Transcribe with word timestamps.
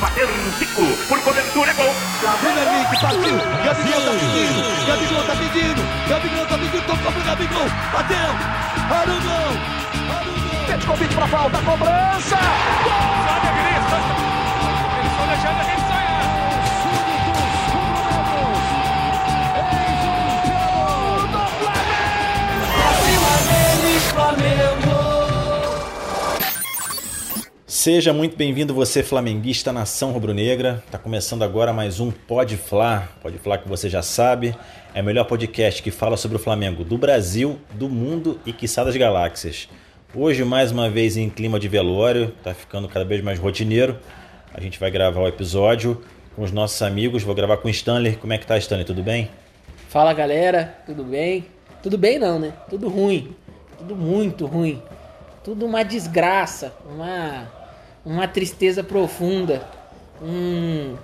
bateu 0.00 0.28
um 0.28 0.58
Zico, 0.58 0.86
por 1.08 1.20
cobertura, 1.20 1.70
é 1.70 1.74
gol. 1.74 1.94
Premier 2.40 2.64
League, 2.64 3.00
partiu, 3.00 3.36
Gabigol 3.64 4.00
tá 4.00 4.12
pedindo, 4.12 4.86
Gabigol 4.86 5.24
tá 5.24 5.36
pedindo, 5.36 6.08
Gabigol 6.08 6.46
tá 6.46 6.58
pedindo, 6.58 6.86
tocou 6.86 7.12
pro 7.12 7.22
Gabigol, 7.22 7.68
bateu, 7.92 8.16
Arugão, 8.90 9.52
Arugão. 10.16 10.66
Petkovic 10.66 11.14
pra 11.14 11.28
falta, 11.28 11.58
cobrança, 11.58 12.36
gol! 12.84 14.29
Seja 27.82 28.12
muito 28.12 28.36
bem-vindo 28.36 28.74
você 28.74 29.02
flamenguista 29.02 29.72
nação 29.72 30.12
rubro-negra. 30.12 30.84
Tá 30.90 30.98
começando 30.98 31.42
agora 31.42 31.72
mais 31.72 31.98
um 31.98 32.10
Pode 32.10 32.58
Fla. 32.58 33.08
Pode 33.22 33.38
Fla 33.38 33.56
que 33.56 33.66
você 33.66 33.88
já 33.88 34.02
sabe, 34.02 34.54
é 34.92 35.00
o 35.00 35.04
melhor 35.04 35.24
podcast 35.24 35.82
que 35.82 35.90
fala 35.90 36.18
sobre 36.18 36.36
o 36.36 36.38
Flamengo 36.38 36.84
do 36.84 36.98
Brasil, 36.98 37.58
do 37.72 37.88
mundo 37.88 38.38
e 38.44 38.52
quiçá 38.52 38.84
das 38.84 38.94
galáxias. 38.98 39.66
Hoje 40.14 40.44
mais 40.44 40.70
uma 40.70 40.90
vez 40.90 41.16
em 41.16 41.30
clima 41.30 41.58
de 41.58 41.68
velório, 41.68 42.34
tá 42.44 42.52
ficando 42.52 42.86
cada 42.86 43.06
vez 43.06 43.24
mais 43.24 43.38
rotineiro. 43.38 43.98
A 44.52 44.60
gente 44.60 44.78
vai 44.78 44.90
gravar 44.90 45.22
o 45.22 45.26
episódio 45.26 46.02
com 46.36 46.42
os 46.42 46.52
nossos 46.52 46.82
amigos. 46.82 47.22
Vou 47.22 47.34
gravar 47.34 47.56
com 47.56 47.68
o 47.68 47.70
Stanley. 47.70 48.16
Como 48.16 48.34
é 48.34 48.36
que 48.36 48.46
tá, 48.46 48.58
Stanley? 48.58 48.84
Tudo 48.84 49.02
bem? 49.02 49.30
Fala 49.88 50.12
galera, 50.12 50.82
tudo 50.84 51.02
bem? 51.02 51.46
Tudo 51.82 51.96
bem 51.96 52.18
não, 52.18 52.38
né? 52.38 52.52
Tudo 52.68 52.90
ruim. 52.90 53.34
Tudo 53.78 53.96
muito 53.96 54.44
ruim. 54.44 54.82
Tudo 55.42 55.64
uma 55.64 55.82
desgraça, 55.82 56.74
uma, 56.84 57.48
uma 58.04 58.26
tristeza 58.28 58.82
profunda, 58.82 59.66
um, 60.22 60.96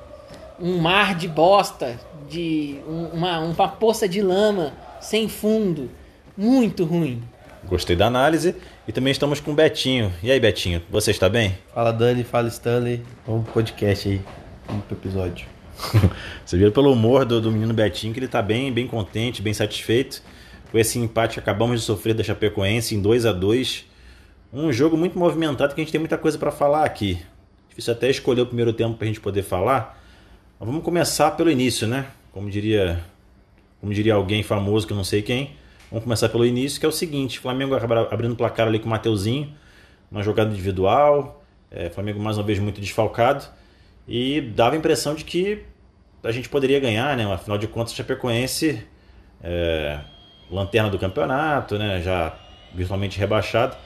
um 0.60 0.78
mar 0.78 1.14
de 1.14 1.28
bosta, 1.28 1.98
de 2.28 2.78
um- 2.88 3.08
uma, 3.08 3.38
uma 3.40 3.68
poça 3.68 4.08
de 4.08 4.20
lama 4.22 4.72
sem 5.00 5.28
fundo. 5.28 5.90
Muito 6.36 6.84
ruim. 6.84 7.22
Gostei 7.64 7.96
da 7.96 8.06
análise. 8.06 8.54
E 8.86 8.92
também 8.92 9.10
estamos 9.10 9.40
com 9.40 9.50
o 9.52 9.54
Betinho. 9.54 10.12
E 10.22 10.30
aí, 10.30 10.38
Betinho, 10.38 10.80
você 10.90 11.10
está 11.10 11.28
bem? 11.28 11.56
Fala 11.74 11.92
Dani, 11.92 12.22
fala 12.24 12.48
Stanley. 12.48 13.02
Vamos 13.26 13.44
pro 13.44 13.54
podcast 13.54 14.08
aí. 14.08 14.20
Vamos 14.68 14.84
pro 14.84 14.96
episódio. 14.96 15.46
Você 16.44 16.56
viu 16.56 16.72
pelo 16.72 16.90
humor 16.92 17.24
do, 17.24 17.40
do 17.40 17.50
menino 17.52 17.74
Betinho 17.74 18.12
que 18.14 18.18
ele 18.18 18.28
tá 18.28 18.40
bem, 18.40 18.72
bem 18.72 18.86
contente, 18.86 19.42
bem 19.42 19.52
satisfeito 19.52 20.22
com 20.72 20.78
esse 20.78 20.98
empate 20.98 21.34
que 21.34 21.40
acabamos 21.40 21.80
de 21.80 21.86
sofrer 21.86 22.14
da 22.14 22.24
Chapecoense 22.24 22.94
em 22.94 23.00
2 23.00 23.26
a 23.26 23.32
2 23.32 23.84
Um 24.52 24.72
jogo 24.72 24.96
muito 24.96 25.18
movimentado 25.18 25.74
que 25.74 25.80
a 25.80 25.84
gente 25.84 25.92
tem 25.92 25.98
muita 25.98 26.16
coisa 26.16 26.38
para 26.38 26.52
falar 26.52 26.84
aqui. 26.84 27.18
Difícil 27.68 27.92
até 27.92 28.08
escolher 28.08 28.42
o 28.42 28.46
primeiro 28.46 28.72
tempo 28.72 28.96
pra 28.96 29.06
gente 29.06 29.20
poder 29.20 29.42
falar. 29.42 30.00
Mas 30.58 30.66
vamos 30.66 30.82
começar 30.82 31.32
pelo 31.32 31.50
início, 31.50 31.86
né? 31.86 32.06
Como 32.32 32.48
diria, 32.48 33.02
como 33.80 33.92
diria 33.92 34.14
alguém 34.14 34.42
famoso 34.42 34.86
que 34.86 34.92
eu 34.92 34.96
não 34.96 35.04
sei 35.04 35.20
quem. 35.20 35.56
Vamos 35.90 36.04
começar 36.04 36.28
pelo 36.28 36.46
início, 36.46 36.78
que 36.80 36.86
é 36.86 36.88
o 36.88 36.92
seguinte: 36.92 37.38
Flamengo 37.38 37.74
abrindo 37.74 38.32
o 38.32 38.36
placar 38.36 38.68
ali 38.68 38.78
com 38.78 38.86
o 38.86 38.90
Mateuzinho, 38.90 39.52
uma 40.10 40.22
jogada 40.22 40.50
individual. 40.50 41.44
É, 41.70 41.90
Flamengo 41.90 42.20
mais 42.20 42.38
uma 42.38 42.44
vez 42.44 42.58
muito 42.58 42.80
desfalcado. 42.80 43.44
E 44.08 44.40
dava 44.40 44.76
a 44.76 44.78
impressão 44.78 45.14
de 45.14 45.24
que 45.24 45.64
a 46.22 46.30
gente 46.30 46.48
poderia 46.48 46.78
ganhar, 46.78 47.16
né? 47.16 47.30
Afinal 47.32 47.58
de 47.58 47.66
contas, 47.66 47.92
o 47.92 47.96
Chapecoense, 47.96 48.82
é, 49.42 50.00
lanterna 50.50 50.88
do 50.88 50.98
campeonato, 50.98 51.76
né? 51.76 52.00
Já 52.00 52.34
virtualmente 52.74 53.18
rebaixado. 53.18 53.76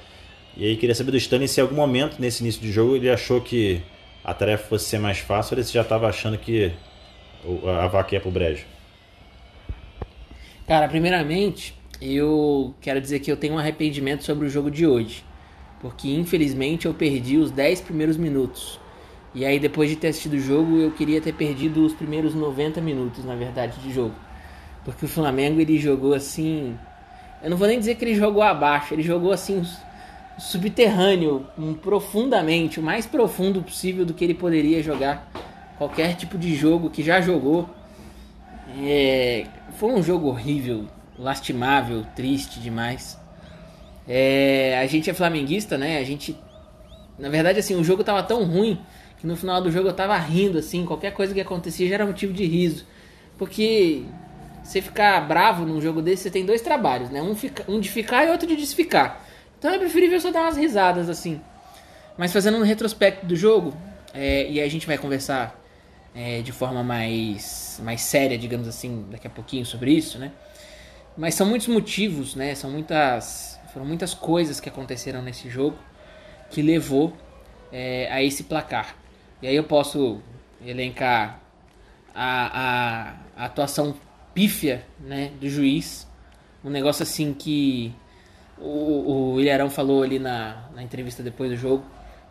E 0.56 0.65
aí 0.65 0.77
queria 0.77 0.95
saber 0.95 1.11
do 1.11 1.17
Stanley 1.17 1.48
se 1.48 1.61
em 1.61 1.62
algum 1.62 1.77
momento 1.77 2.20
nesse 2.20 2.43
início 2.43 2.61
de 2.61 2.70
jogo 2.73 2.97
ele 2.97 3.11
achou 3.11 3.41
que 3.41 3.81
a 4.25 4.34
tarefa 4.34 4.69
fosse 4.69 4.87
ser 4.87 4.98
mais 4.98 5.19
fácil 5.19 5.56
ou 5.56 5.62
se 5.62 5.73
já 5.73 5.83
estava 5.83 6.09
achando 6.09 6.37
que 6.37 6.73
a 7.65 7.87
vaca 7.87 8.15
ia 8.15 8.20
pro 8.20 8.31
brejo. 8.31 8.65
Cara, 10.66 10.88
primeiramente, 10.88 11.75
eu 12.00 12.75
quero 12.81 13.00
dizer 13.00 13.21
que 13.21 13.31
eu 13.31 13.37
tenho 13.37 13.55
um 13.55 13.59
arrependimento 13.59 14.25
sobre 14.25 14.47
o 14.47 14.50
jogo 14.50 14.71
de 14.71 14.87
hoje. 14.87 15.25
Porque 15.81 16.11
infelizmente 16.11 16.87
eu 16.87 16.93
perdi 16.93 17.38
os 17.38 17.50
10 17.50 17.81
primeiros 17.81 18.17
minutos. 18.17 18.78
E 19.34 19.44
aí 19.44 19.59
depois 19.59 19.88
de 19.88 19.97
ter 19.97 20.09
assistido 20.09 20.34
o 20.34 20.41
jogo, 20.41 20.78
eu 20.78 20.91
queria 20.91 21.21
ter 21.21 21.32
perdido 21.32 21.84
os 21.84 21.94
primeiros 21.94 22.34
90 22.34 22.81
minutos, 22.81 23.25
na 23.25 23.34
verdade, 23.34 23.81
de 23.81 23.93
jogo. 23.93 24.15
Porque 24.84 25.05
o 25.05 25.09
Flamengo 25.09 25.61
ele 25.61 25.78
jogou 25.78 26.15
assim, 26.15 26.77
eu 27.43 27.49
não 27.49 27.56
vou 27.56 27.67
nem 27.67 27.78
dizer 27.78 27.94
que 27.94 28.05
ele 28.05 28.15
jogou 28.15 28.43
abaixo, 28.43 28.93
ele 28.93 29.03
jogou 29.03 29.32
assim 29.32 29.62
subterrâneo, 30.39 31.47
um, 31.59 31.75
profundamente, 31.75 32.81
o 32.81 32.83
mais 32.83 33.07
profundo 33.07 33.63
possível 33.63 34.05
do 34.07 34.15
que 34.15 34.25
ele 34.25 34.35
poderia 34.35 34.83
jogar 34.83 35.31
qualquer 35.77 36.17
tipo 36.17 36.39
de 36.39 36.55
jogo 36.55 36.91
que 36.91 37.03
já 37.03 37.21
jogou. 37.21 37.69
É, 38.83 39.47
foi 39.73 39.93
um 39.93 40.03
jogo 40.03 40.29
horrível, 40.29 40.87
lastimável, 41.19 42.05
triste 42.15 42.61
demais. 42.61 43.19
É, 44.09 44.79
a 44.83 44.87
gente 44.87 45.11
é 45.11 45.15
flamenguista, 45.15 45.77
né? 45.77 45.99
A 45.99 46.05
gente. 46.05 46.37
Na 47.19 47.29
verdade, 47.29 47.59
assim, 47.59 47.75
o 47.75 47.85
jogo 47.85 48.03
tava 48.03 48.23
tão 48.23 48.45
ruim 48.45 48.81
que 49.19 49.27
no 49.27 49.37
final 49.37 49.61
do 49.61 49.71
jogo 49.71 49.89
eu 49.89 49.93
tava 49.93 50.17
rindo, 50.17 50.59
assim. 50.59 50.85
Qualquer 50.85 51.12
coisa 51.12 51.35
que 51.35 51.41
acontecia 51.41 51.89
já 51.89 51.95
era 51.97 52.07
motivo 52.07 52.33
de 52.33 52.45
riso. 52.47 52.87
Porque 53.37 54.05
você 54.62 54.81
ficar 54.81 55.21
bravo 55.27 55.65
num 55.65 55.81
jogo 55.81 56.01
desse, 56.01 56.25
você 56.25 56.31
tem 56.31 56.45
dois 56.45 56.61
trabalhos, 56.61 57.11
né? 57.11 57.23
Um, 57.23 57.35
fica- 57.35 57.65
um 57.69 57.81
de 57.81 57.89
ficar 57.91 58.25
e 58.25 58.31
outro 58.31 58.47
de 58.49 58.57
desficar. 58.57 59.27
Então 59.60 59.75
é 59.75 59.78
preferível 59.78 60.19
só 60.19 60.31
dar 60.31 60.41
umas 60.41 60.56
risadas, 60.56 61.10
assim. 61.10 61.38
Mas 62.16 62.32
fazendo 62.32 62.56
um 62.56 62.62
retrospecto 62.62 63.26
do 63.26 63.37
jogo, 63.37 63.76
é, 64.15 64.50
e 64.50 64.59
a 64.59 64.66
gente 64.66 64.87
vai 64.87 64.97
conversar 64.97 65.54
é, 66.15 66.41
de 66.41 66.50
forma 66.50 66.82
mais, 66.82 67.78
mais 67.84 68.00
séria, 68.00 68.38
digamos 68.38 68.66
assim, 68.66 69.06
daqui 69.10 69.26
a 69.26 69.31
pouquinho 69.31 69.66
sobre 69.66 69.93
isso, 69.93 70.19
né? 70.19 70.32
Mas 71.15 71.34
são 71.34 71.47
muitos 71.47 71.69
motivos, 71.69 72.34
né? 72.34 72.54
São 72.54 72.70
muitas, 72.70 73.60
foram 73.75 73.84
muitas 73.84 74.15
coisas 74.15 74.60
que 74.60 74.69
aconteceram 74.70 75.20
nesse 75.20 75.50
jogo 75.50 75.76
que 76.49 76.62
levou 76.62 77.15
é, 77.70 78.09
a 78.10 78.22
esse 78.22 78.44
placar. 78.44 78.97
E 79.43 79.47
aí 79.47 79.54
eu 79.54 79.65
posso 79.65 80.22
elencar 80.65 81.38
a, 82.15 82.60
a, 82.60 83.15
a 83.37 83.44
atuação 83.44 83.94
pífia, 84.32 84.87
né, 84.99 85.32
do 85.38 85.50
juiz, 85.50 86.09
um 86.65 86.70
negócio 86.70 87.03
assim 87.03 87.34
que 87.34 87.94
o, 88.60 89.41
Ilharão 89.41 89.71
falou 89.71 90.03
ali 90.03 90.19
na, 90.19 90.69
na 90.75 90.82
entrevista 90.82 91.22
depois 91.22 91.50
do 91.50 91.56
jogo 91.56 91.84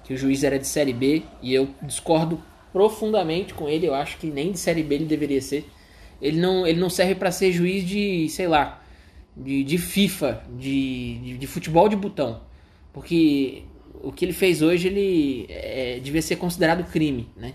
que 0.03 0.13
o 0.13 0.17
juiz 0.17 0.43
era 0.43 0.57
de 0.57 0.67
Série 0.67 0.93
B 0.93 1.23
e 1.41 1.53
eu 1.53 1.69
discordo 1.81 2.41
profundamente 2.71 3.53
com 3.53 3.67
ele. 3.67 3.87
Eu 3.87 3.93
acho 3.93 4.17
que 4.17 4.27
nem 4.27 4.51
de 4.51 4.59
Série 4.59 4.83
B 4.83 4.95
ele 4.95 5.05
deveria 5.05 5.41
ser. 5.41 5.69
Ele 6.21 6.39
não, 6.39 6.65
ele 6.65 6.79
não 6.79 6.89
serve 6.89 7.15
para 7.15 7.31
ser 7.31 7.51
juiz 7.51 7.87
de, 7.87 8.27
sei 8.29 8.47
lá, 8.47 8.81
de, 9.35 9.63
de 9.63 9.77
FIFA, 9.77 10.43
de, 10.57 11.17
de, 11.19 11.37
de 11.37 11.47
futebol 11.47 11.87
de 11.87 11.95
botão. 11.95 12.41
Porque 12.91 13.63
o 14.01 14.11
que 14.11 14.25
ele 14.25 14.33
fez 14.33 14.61
hoje 14.61 14.87
ele 14.87 15.45
é, 15.49 15.99
devia 15.99 16.21
ser 16.21 16.37
considerado 16.37 16.83
crime, 16.91 17.29
né? 17.35 17.53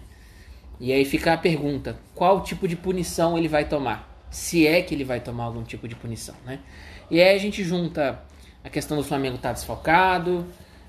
E 0.81 0.93
aí 0.93 1.05
fica 1.05 1.33
a 1.33 1.37
pergunta: 1.37 1.99
qual 2.15 2.43
tipo 2.43 2.67
de 2.67 2.77
punição 2.77 3.37
ele 3.37 3.49
vai 3.49 3.69
tomar? 3.69 4.13
Se 4.31 4.67
é 4.67 4.83
que 4.83 4.95
ele 4.95 5.05
vai 5.05 5.21
tomar 5.21 5.45
algum 5.45 5.63
tipo 5.63 5.87
de 5.87 5.95
punição, 5.95 6.35
né? 6.45 6.61
E 7.11 7.21
aí 7.21 7.35
a 7.35 7.39
gente 7.39 7.63
junta 7.63 8.23
a 8.65 8.71
questão 8.71 8.97
do 8.97 9.05
Flamengo 9.05 9.37
estar 9.37 9.53
desfalcado, 9.53 10.47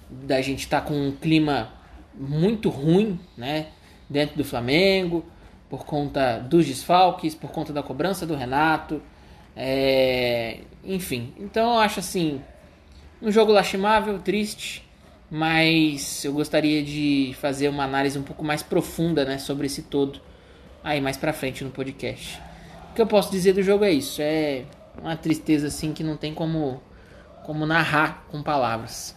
da 0.09 0.41
gente 0.41 0.59
estar 0.59 0.81
com 0.81 0.93
um 0.93 1.11
clima 1.11 1.73
muito 2.13 2.69
ruim, 2.69 3.19
né? 3.37 3.67
Dentro 4.09 4.37
do 4.37 4.45
Flamengo, 4.45 5.25
por 5.69 5.85
conta 5.85 6.39
dos 6.39 6.65
desfalques, 6.65 7.35
por 7.35 7.51
conta 7.51 7.73
da 7.73 7.83
cobrança 7.83 8.25
do 8.25 8.35
Renato, 8.35 9.01
é, 9.55 10.59
enfim. 10.83 11.33
Então 11.37 11.73
eu 11.73 11.79
acho 11.79 11.99
assim 11.99 12.41
um 13.21 13.31
jogo 13.31 13.51
lastimável, 13.51 14.19
triste, 14.19 14.87
mas 15.29 16.23
eu 16.23 16.31
gostaria 16.33 16.83
de 16.83 17.35
fazer 17.41 17.67
uma 17.67 17.83
análise 17.83 18.17
um 18.17 18.23
pouco 18.23 18.43
mais 18.43 18.61
profunda, 18.61 19.25
né, 19.25 19.37
sobre 19.37 19.65
esse 19.65 19.81
todo 19.81 20.21
aí 20.83 21.01
mais 21.01 21.17
pra 21.17 21.33
frente 21.33 21.63
no 21.63 21.71
podcast. 21.71 22.39
O 22.91 22.95
que 22.95 23.01
eu 23.01 23.07
posso 23.07 23.31
dizer 23.31 23.53
do 23.53 23.63
jogo 23.63 23.83
é 23.83 23.91
isso, 23.91 24.21
é 24.21 24.63
uma 25.01 25.17
tristeza 25.17 25.67
assim 25.67 25.91
que 25.91 26.03
não 26.03 26.15
tem 26.15 26.33
como 26.33 26.79
como 27.45 27.65
narrar 27.65 28.25
com 28.31 28.41
palavras. 28.41 29.15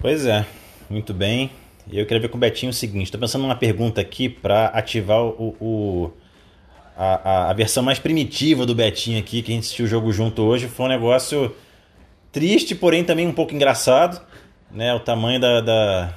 Pois 0.00 0.26
é, 0.26 0.44
muito 0.88 1.14
bem. 1.14 1.50
Eu 1.90 2.04
queria 2.04 2.20
ver 2.20 2.28
com 2.28 2.36
o 2.36 2.40
Betinho 2.40 2.70
o 2.70 2.74
seguinte: 2.74 3.04
estou 3.06 3.20
pensando 3.20 3.42
numa 3.42 3.56
pergunta 3.56 4.00
aqui 4.00 4.28
para 4.28 4.66
ativar 4.66 5.22
o, 5.22 5.56
o- 5.60 6.12
a, 6.96 7.30
a- 7.30 7.50
a 7.50 7.52
versão 7.52 7.82
mais 7.82 7.98
primitiva 7.98 8.66
do 8.66 8.74
Betinho 8.74 9.18
aqui, 9.18 9.42
que 9.42 9.52
a 9.52 9.54
gente 9.54 9.64
assistiu 9.64 9.84
o 9.86 9.88
jogo 9.88 10.12
junto 10.12 10.42
hoje. 10.42 10.68
Foi 10.68 10.86
um 10.86 10.88
negócio 10.88 11.54
triste, 12.32 12.74
porém 12.74 13.04
também 13.04 13.26
um 13.26 13.32
pouco 13.32 13.54
engraçado. 13.54 14.20
Né? 14.70 14.92
O 14.94 15.00
tamanho 15.00 15.40
da, 15.40 15.60
da, 15.60 16.14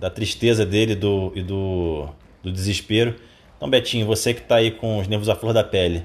da 0.00 0.10
tristeza 0.10 0.64
dele 0.64 0.94
do, 0.94 1.30
e 1.34 1.42
do, 1.42 2.08
do 2.42 2.50
desespero. 2.50 3.14
Então, 3.56 3.68
Betinho, 3.68 4.06
você 4.06 4.32
que 4.34 4.40
está 4.40 4.56
aí 4.56 4.70
com 4.70 4.98
os 4.98 5.06
nervos 5.08 5.28
à 5.28 5.34
flor 5.36 5.52
da 5.52 5.62
pele, 5.64 6.04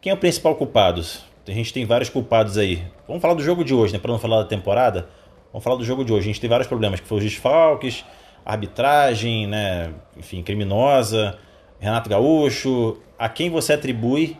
quem 0.00 0.10
é 0.10 0.14
o 0.14 0.18
principal 0.18 0.54
culpado? 0.54 1.04
A 1.48 1.52
gente 1.52 1.72
tem 1.72 1.84
vários 1.84 2.08
culpados 2.08 2.58
aí. 2.58 2.82
Vamos 3.06 3.22
falar 3.22 3.34
do 3.34 3.42
jogo 3.42 3.64
de 3.64 3.72
hoje, 3.72 3.92
né? 3.92 3.98
Para 3.98 4.10
não 4.10 4.18
falar 4.18 4.42
da 4.42 4.48
temporada. 4.48 5.08
Vamos 5.52 5.62
falar 5.62 5.76
do 5.76 5.84
jogo 5.84 6.04
de 6.04 6.12
hoje. 6.12 6.24
A 6.24 6.26
gente 6.32 6.40
tem 6.40 6.50
vários 6.50 6.66
problemas, 6.66 7.00
que 7.00 7.06
foi 7.06 7.18
os 7.18 7.24
desfalques, 7.24 8.04
arbitragem, 8.46 9.46
né, 9.48 9.92
enfim, 10.16 10.40
criminosa, 10.40 11.36
Renato 11.80 12.08
Gaúcho, 12.08 12.96
a 13.18 13.28
quem 13.28 13.50
você 13.50 13.72
atribui 13.72 14.36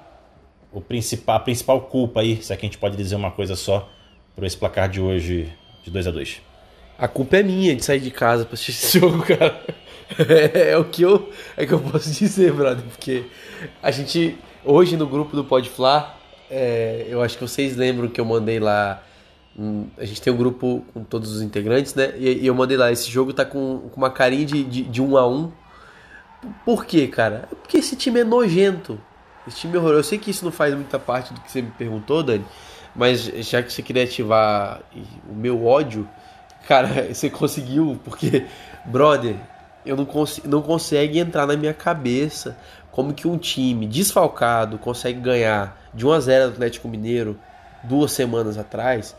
o 0.72 0.80
principal, 0.80 1.36
a 1.36 1.40
principal 1.40 1.80
culpa 1.80 2.20
aí, 2.20 2.40
se 2.40 2.52
é 2.52 2.56
que 2.56 2.64
a 2.64 2.68
gente 2.68 2.78
pode 2.78 2.96
dizer 2.96 3.16
uma 3.16 3.30
coisa 3.30 3.56
só, 3.56 3.88
por 4.34 4.44
esse 4.44 4.56
placar 4.56 4.88
de 4.88 5.00
hoje 5.00 5.52
de 5.82 5.90
2 5.90 6.06
a 6.06 6.10
2 6.10 6.42
A 6.98 7.08
culpa 7.08 7.38
é 7.38 7.42
minha 7.42 7.74
de 7.74 7.84
sair 7.84 8.00
de 8.00 8.10
casa 8.10 8.44
pra 8.44 8.54
assistir 8.54 8.72
esse 8.72 8.98
jogo, 9.00 9.22
cara. 9.24 9.60
É, 10.18 10.70
é 10.70 10.78
o 10.78 10.84
que 10.84 11.02
eu, 11.02 11.32
é 11.56 11.66
que 11.66 11.72
eu 11.72 11.80
posso 11.80 12.10
dizer, 12.10 12.52
brother, 12.52 12.84
porque 12.84 13.24
a 13.82 13.90
gente, 13.90 14.36
hoje 14.64 14.96
no 14.96 15.06
grupo 15.06 15.34
do 15.34 15.44
Podfla, 15.44 16.15
é, 16.50 17.06
eu 17.08 17.22
acho 17.22 17.36
que 17.36 17.42
vocês 17.42 17.76
lembram 17.76 18.08
que 18.08 18.20
eu 18.20 18.24
mandei 18.24 18.58
lá 18.58 19.02
hum, 19.58 19.86
a 19.98 20.04
gente 20.04 20.20
tem 20.20 20.32
um 20.32 20.36
grupo 20.36 20.84
com 20.92 21.02
todos 21.04 21.32
os 21.32 21.42
integrantes, 21.42 21.94
né? 21.94 22.14
E, 22.16 22.42
e 22.42 22.46
eu 22.46 22.54
mandei 22.54 22.76
lá, 22.76 22.90
esse 22.92 23.10
jogo 23.10 23.32
tá 23.32 23.44
com, 23.44 23.88
com 23.90 23.96
uma 23.96 24.10
carinha 24.10 24.44
de, 24.44 24.64
de, 24.64 24.82
de, 24.82 25.02
um 25.02 25.16
a 25.16 25.28
um. 25.28 25.50
Por 26.64 26.84
quê, 26.84 27.06
cara? 27.06 27.48
É 27.50 27.54
porque 27.54 27.78
esse 27.78 27.96
time 27.96 28.20
é 28.20 28.24
nojento. 28.24 29.00
Esse 29.46 29.58
time 29.58 29.74
é 29.74 29.78
horroroso. 29.78 30.00
Eu 30.00 30.04
sei 30.04 30.18
que 30.18 30.30
isso 30.30 30.44
não 30.44 30.52
faz 30.52 30.74
muita 30.74 30.98
parte 30.98 31.32
do 31.32 31.40
que 31.40 31.50
você 31.50 31.62
me 31.62 31.70
perguntou, 31.70 32.22
Dani. 32.22 32.44
Mas 32.94 33.24
já 33.24 33.62
que 33.62 33.72
você 33.72 33.82
queria 33.82 34.04
ativar 34.04 34.80
o 35.28 35.34
meu 35.34 35.66
ódio, 35.66 36.08
cara, 36.66 37.08
você 37.12 37.28
conseguiu, 37.28 38.00
porque, 38.04 38.46
brother, 38.84 39.36
eu 39.84 39.96
não, 39.96 40.04
cons 40.04 40.40
não 40.44 40.62
consegue 40.62 41.18
entrar 41.18 41.46
na 41.46 41.56
minha 41.56 41.74
cabeça 41.74 42.56
como 42.96 43.12
que 43.12 43.28
um 43.28 43.36
time 43.36 43.86
desfalcado 43.86 44.78
consegue 44.78 45.20
ganhar 45.20 45.78
de 45.92 46.06
1 46.06 46.12
a 46.12 46.18
0 46.18 46.44
do 46.46 46.52
Atlético 46.54 46.88
Mineiro 46.88 47.38
duas 47.84 48.10
semanas 48.10 48.56
atrás 48.56 49.14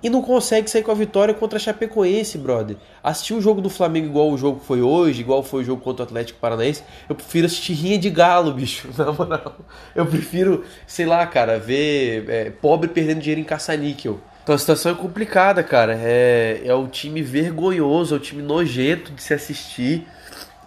e 0.00 0.08
não 0.08 0.22
consegue 0.22 0.70
sair 0.70 0.84
com 0.84 0.92
a 0.92 0.94
vitória 0.94 1.34
contra 1.34 1.56
a 1.56 1.60
Chapecoense, 1.60 2.38
brother. 2.38 2.76
Assistir 3.02 3.34
um 3.34 3.40
jogo 3.40 3.60
do 3.60 3.68
Flamengo 3.68 4.06
igual 4.06 4.30
o 4.30 4.38
jogo 4.38 4.60
foi 4.60 4.80
hoje, 4.80 5.22
igual 5.22 5.42
foi 5.42 5.62
o 5.62 5.64
jogo 5.64 5.82
contra 5.82 6.04
o 6.04 6.06
Atlético 6.06 6.38
Paranaense, 6.38 6.84
eu 7.08 7.16
prefiro 7.16 7.46
assistir 7.46 7.72
rinha 7.72 7.98
de 7.98 8.10
galo, 8.10 8.52
bicho, 8.52 8.88
na 8.96 9.10
moral. 9.10 9.56
Eu 9.92 10.06
prefiro, 10.06 10.62
sei 10.86 11.04
lá, 11.04 11.26
cara, 11.26 11.58
ver 11.58 12.26
é, 12.28 12.50
pobre 12.50 12.88
perdendo 12.88 13.18
dinheiro 13.18 13.40
em 13.40 13.44
caça-níquel. 13.44 14.20
Então 14.44 14.54
a 14.54 14.58
situação 14.58 14.92
é 14.92 14.94
complicada, 14.94 15.64
cara. 15.64 15.98
É, 16.00 16.60
é 16.64 16.74
um 16.76 16.86
time 16.86 17.22
vergonhoso, 17.22 18.14
é 18.14 18.18
um 18.18 18.20
time 18.20 18.42
nojento 18.42 19.10
de 19.10 19.20
se 19.20 19.34
assistir. 19.34 20.06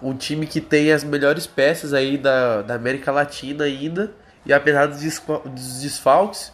Um 0.02 0.16
time 0.16 0.46
que 0.46 0.62
tem 0.62 0.92
as 0.92 1.04
melhores 1.04 1.48
peças 1.48 1.94
aí 1.94 2.18
da, 2.18 2.62
da 2.62 2.76
América 2.76 3.12
Latina 3.12 3.64
ainda. 3.64 4.12
E 4.46 4.54
apesar 4.54 4.86
dos, 4.86 5.02
dos 5.46 5.82
desfalques, 5.82 6.52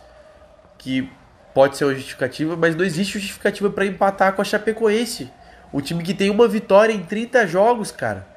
que 0.78 1.10
pode 1.54 1.78
ser 1.78 1.86
uma 1.86 1.94
justificativa, 1.94 2.56
mas 2.56 2.76
não 2.76 2.84
existe 2.84 3.20
justificativa 3.20 3.70
para 3.70 3.86
empatar 3.86 4.34
com 4.34 4.42
a 4.42 4.46
Chapecoense. 4.46 5.32
O 5.72 5.82
time 5.82 6.04
que 6.04 6.14
tem 6.14 6.30
uma 6.30 6.48
vitória 6.48 6.94
em 6.94 7.04
30 7.04 7.48
jogos, 7.48 7.92
cara. 7.92 8.28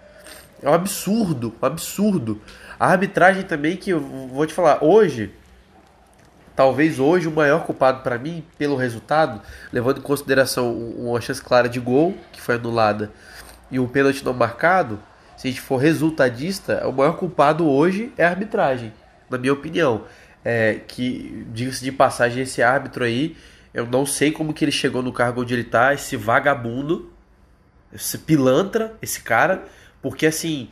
É 0.62 0.68
um 0.68 0.74
absurdo, 0.74 1.54
um 1.60 1.66
absurdo. 1.66 2.40
A 2.78 2.88
arbitragem 2.88 3.42
também, 3.42 3.76
que 3.76 3.90
eu 3.90 4.00
vou 4.00 4.46
te 4.46 4.54
falar, 4.54 4.82
hoje, 4.82 5.32
talvez 6.54 6.98
hoje 6.98 7.28
o 7.28 7.30
maior 7.30 7.64
culpado 7.64 8.02
para 8.02 8.18
mim, 8.18 8.44
pelo 8.56 8.76
resultado, 8.76 9.42
levando 9.72 9.98
em 9.98 10.02
consideração 10.02 10.72
uma 10.72 11.20
chance 11.20 11.42
clara 11.42 11.68
de 11.68 11.78
gol, 11.78 12.16
que 12.32 12.40
foi 12.40 12.54
anulada, 12.54 13.10
e 13.70 13.78
um 13.78 13.86
pênalti 13.86 14.24
não 14.24 14.32
marcado, 14.32 15.00
se 15.36 15.48
a 15.48 15.50
gente 15.50 15.60
for 15.60 15.76
resultadista, 15.76 16.86
o 16.88 16.92
maior 16.92 17.16
culpado 17.16 17.68
hoje 17.68 18.12
é 18.16 18.24
a 18.24 18.30
arbitragem, 18.30 18.92
na 19.28 19.36
minha 19.36 19.52
opinião. 19.52 20.04
É, 20.44 20.80
que, 20.86 21.44
diga-se 21.52 21.82
de 21.82 21.90
passagem, 21.90 22.44
esse 22.44 22.62
árbitro 22.62 23.04
aí, 23.04 23.36
eu 23.74 23.84
não 23.84 24.06
sei 24.06 24.30
como 24.30 24.54
que 24.54 24.64
ele 24.64 24.72
chegou 24.72 25.02
no 25.02 25.12
cargo 25.12 25.42
onde 25.42 25.52
ele 25.52 25.64
tá, 25.64 25.92
esse 25.92 26.16
vagabundo, 26.16 27.12
esse 27.92 28.18
pilantra, 28.18 28.94
esse 29.02 29.20
cara, 29.20 29.64
porque 30.00 30.24
assim, 30.26 30.68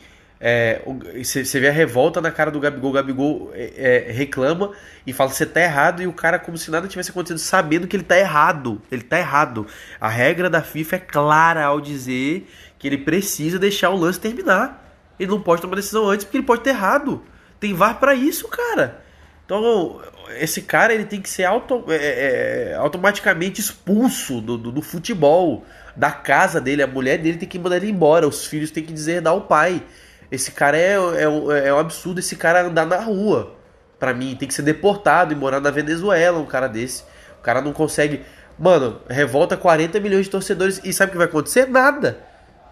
você 1.23 1.57
é, 1.57 1.61
vê 1.61 1.69
a 1.69 1.71
revolta 1.71 2.19
na 2.19 2.29
cara 2.29 2.51
do 2.51 2.59
Gabigol, 2.59 2.89
o 2.89 2.93
Gabigol 2.93 3.51
é, 3.53 4.07
é, 4.09 4.11
reclama 4.11 4.71
e 5.07 5.13
fala 5.13 5.29
que 5.29 5.37
você 5.37 5.45
tá 5.45 5.61
errado 5.61 6.03
e 6.03 6.07
o 6.07 6.13
cara 6.13 6.37
como 6.37 6.57
se 6.57 6.69
nada 6.69 6.87
tivesse 6.87 7.11
acontecido, 7.11 7.39
sabendo 7.39 7.87
que 7.87 7.95
ele 7.95 8.03
tá 8.03 8.17
errado, 8.17 8.81
ele 8.91 9.03
tá 9.03 9.17
errado. 9.17 9.65
A 9.99 10.09
regra 10.09 10.49
da 10.49 10.61
FIFA 10.61 10.97
é 10.97 10.99
clara 10.99 11.63
ao 11.63 11.79
dizer 11.79 12.49
que 12.77 12.87
ele 12.87 12.97
precisa 12.97 13.57
deixar 13.57 13.89
o 13.89 13.95
lance 13.95 14.19
terminar. 14.19 14.83
Ele 15.19 15.31
não 15.31 15.41
pode 15.41 15.61
tomar 15.61 15.75
decisão 15.75 16.09
antes 16.09 16.25
porque 16.25 16.37
ele 16.37 16.45
pode 16.45 16.61
ter 16.61 16.71
errado. 16.71 17.23
Tem 17.59 17.73
VAR 17.73 17.99
para 17.99 18.13
isso, 18.13 18.47
cara. 18.49 19.01
Então, 19.45 20.01
esse 20.37 20.63
cara 20.63 20.93
ele 20.93 21.05
tem 21.05 21.21
que 21.21 21.29
ser 21.29 21.43
auto, 21.45 21.85
é, 21.87 21.95
é, 21.95 22.71
é, 22.71 22.75
automaticamente 22.75 23.61
expulso 23.61 24.41
do, 24.41 24.57
do, 24.57 24.71
do, 24.71 24.81
futebol, 24.81 25.63
da 25.95 26.11
casa 26.11 26.59
dele. 26.59 26.81
A 26.81 26.87
mulher 26.87 27.19
dele 27.19 27.37
tem 27.37 27.47
que 27.47 27.59
mandar 27.59 27.77
ele 27.77 27.89
embora. 27.89 28.27
Os 28.27 28.45
filhos 28.45 28.71
têm 28.71 28.83
que 28.83 28.91
dizer 28.91 29.25
o 29.27 29.41
pai. 29.41 29.83
Esse 30.31 30.51
cara 30.51 30.77
é, 30.77 30.93
é, 30.93 31.67
é 31.67 31.73
um 31.73 31.79
absurdo 31.79 32.19
esse 32.19 32.35
cara 32.35 32.65
andar 32.65 32.85
na 32.85 32.97
rua. 32.97 33.55
Para 33.99 34.13
mim, 34.13 34.35
tem 34.35 34.47
que 34.47 34.53
ser 34.53 34.61
deportado 34.61 35.33
e 35.33 35.35
morar 35.35 35.59
na 35.59 35.71
Venezuela, 35.71 36.39
um 36.39 36.45
cara 36.45 36.67
desse. 36.67 37.03
O 37.39 37.41
cara 37.41 37.61
não 37.61 37.71
consegue. 37.73 38.21
Mano, 38.57 39.01
revolta 39.09 39.57
40 39.57 39.99
milhões 39.99 40.25
de 40.25 40.31
torcedores 40.31 40.81
e 40.83 40.93
sabe 40.93 41.09
o 41.09 41.11
que 41.13 41.17
vai 41.17 41.27
acontecer? 41.27 41.67
Nada. 41.67 42.19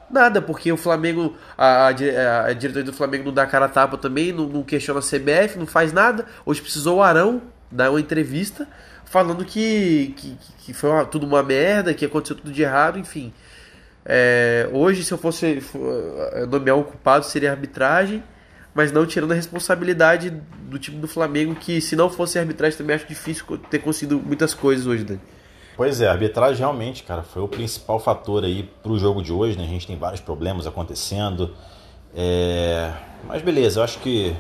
Nada, 0.10 0.42
porque 0.42 0.72
o 0.72 0.78
Flamengo, 0.78 1.36
a, 1.58 1.88
a, 1.88 2.46
a 2.46 2.54
diretoria 2.54 2.84
do 2.84 2.94
Flamengo 2.94 3.26
não 3.26 3.34
dá 3.34 3.48
cara 3.48 3.66
a 3.66 3.70
tapa 3.70 3.98
também, 3.98 4.32
não, 4.32 4.48
não, 4.48 4.62
questiona 4.62 5.00
a 5.00 5.04
CBF, 5.04 5.58
não 5.58 5.66
faz 5.66 5.92
nada. 5.92 6.26
Hoje 6.46 6.62
precisou 6.62 6.98
o 6.98 7.02
Arão 7.02 7.42
dar 7.72 7.90
uma 7.90 8.00
entrevista 8.00 8.68
falando 9.06 9.44
que, 9.44 10.14
que, 10.18 10.38
que 10.60 10.74
foi 10.74 10.90
uma, 10.90 11.06
tudo 11.06 11.26
uma 11.26 11.42
merda, 11.42 11.94
que 11.94 12.06
aconteceu 12.06 12.36
tudo 12.36 12.52
de 12.52 12.62
errado, 12.62 13.00
enfim. 13.00 13.34
É, 14.06 14.70
hoje, 14.74 15.04
se 15.04 15.14
eu 15.14 15.18
fosse 15.18 15.62
é, 16.34 16.46
nomear 16.46 16.78
um 16.78 16.84
culpado, 16.84 17.26
seria 17.26 17.50
a 17.50 17.54
arbitragem, 17.54 18.24
mas 18.74 18.92
não 18.92 19.06
tirando 19.06 19.32
a 19.32 19.36
responsabilidade 19.36 20.30
do 20.30 20.78
time 20.78 20.98
do 20.98 21.08
Flamengo, 21.08 21.56
que 21.56 21.80
se 21.80 21.96
não 21.96 22.10
fosse 22.10 22.38
a 22.38 22.42
arbitragem 22.42 22.78
também 22.78 22.96
acho 22.96 23.08
difícil 23.08 23.58
ter 23.70 23.80
conseguido 23.80 24.20
muitas 24.20 24.54
coisas 24.54 24.86
hoje, 24.86 25.04
Dani. 25.04 25.22
Pois 25.76 26.02
é, 26.02 26.08
a 26.08 26.12
arbitragem 26.12 26.60
realmente, 26.60 27.04
cara, 27.04 27.24
foi 27.24 27.42
o 27.42 27.48
principal 27.48 28.00
fator 28.00 28.44
aí 28.44 28.70
pro 28.84 28.98
jogo 28.98 29.24
de 29.24 29.32
hoje, 29.32 29.58
né? 29.58 29.64
A 29.64 29.68
gente 29.68 29.88
tem 29.88 29.98
vários 29.98 30.22
problemas 30.22 30.68
acontecendo. 30.68 31.56
É... 32.16 32.92
Mas 33.28 33.42
beleza, 33.42 33.80
eu 33.80 33.84
acho 33.84 34.00
que 34.00 34.36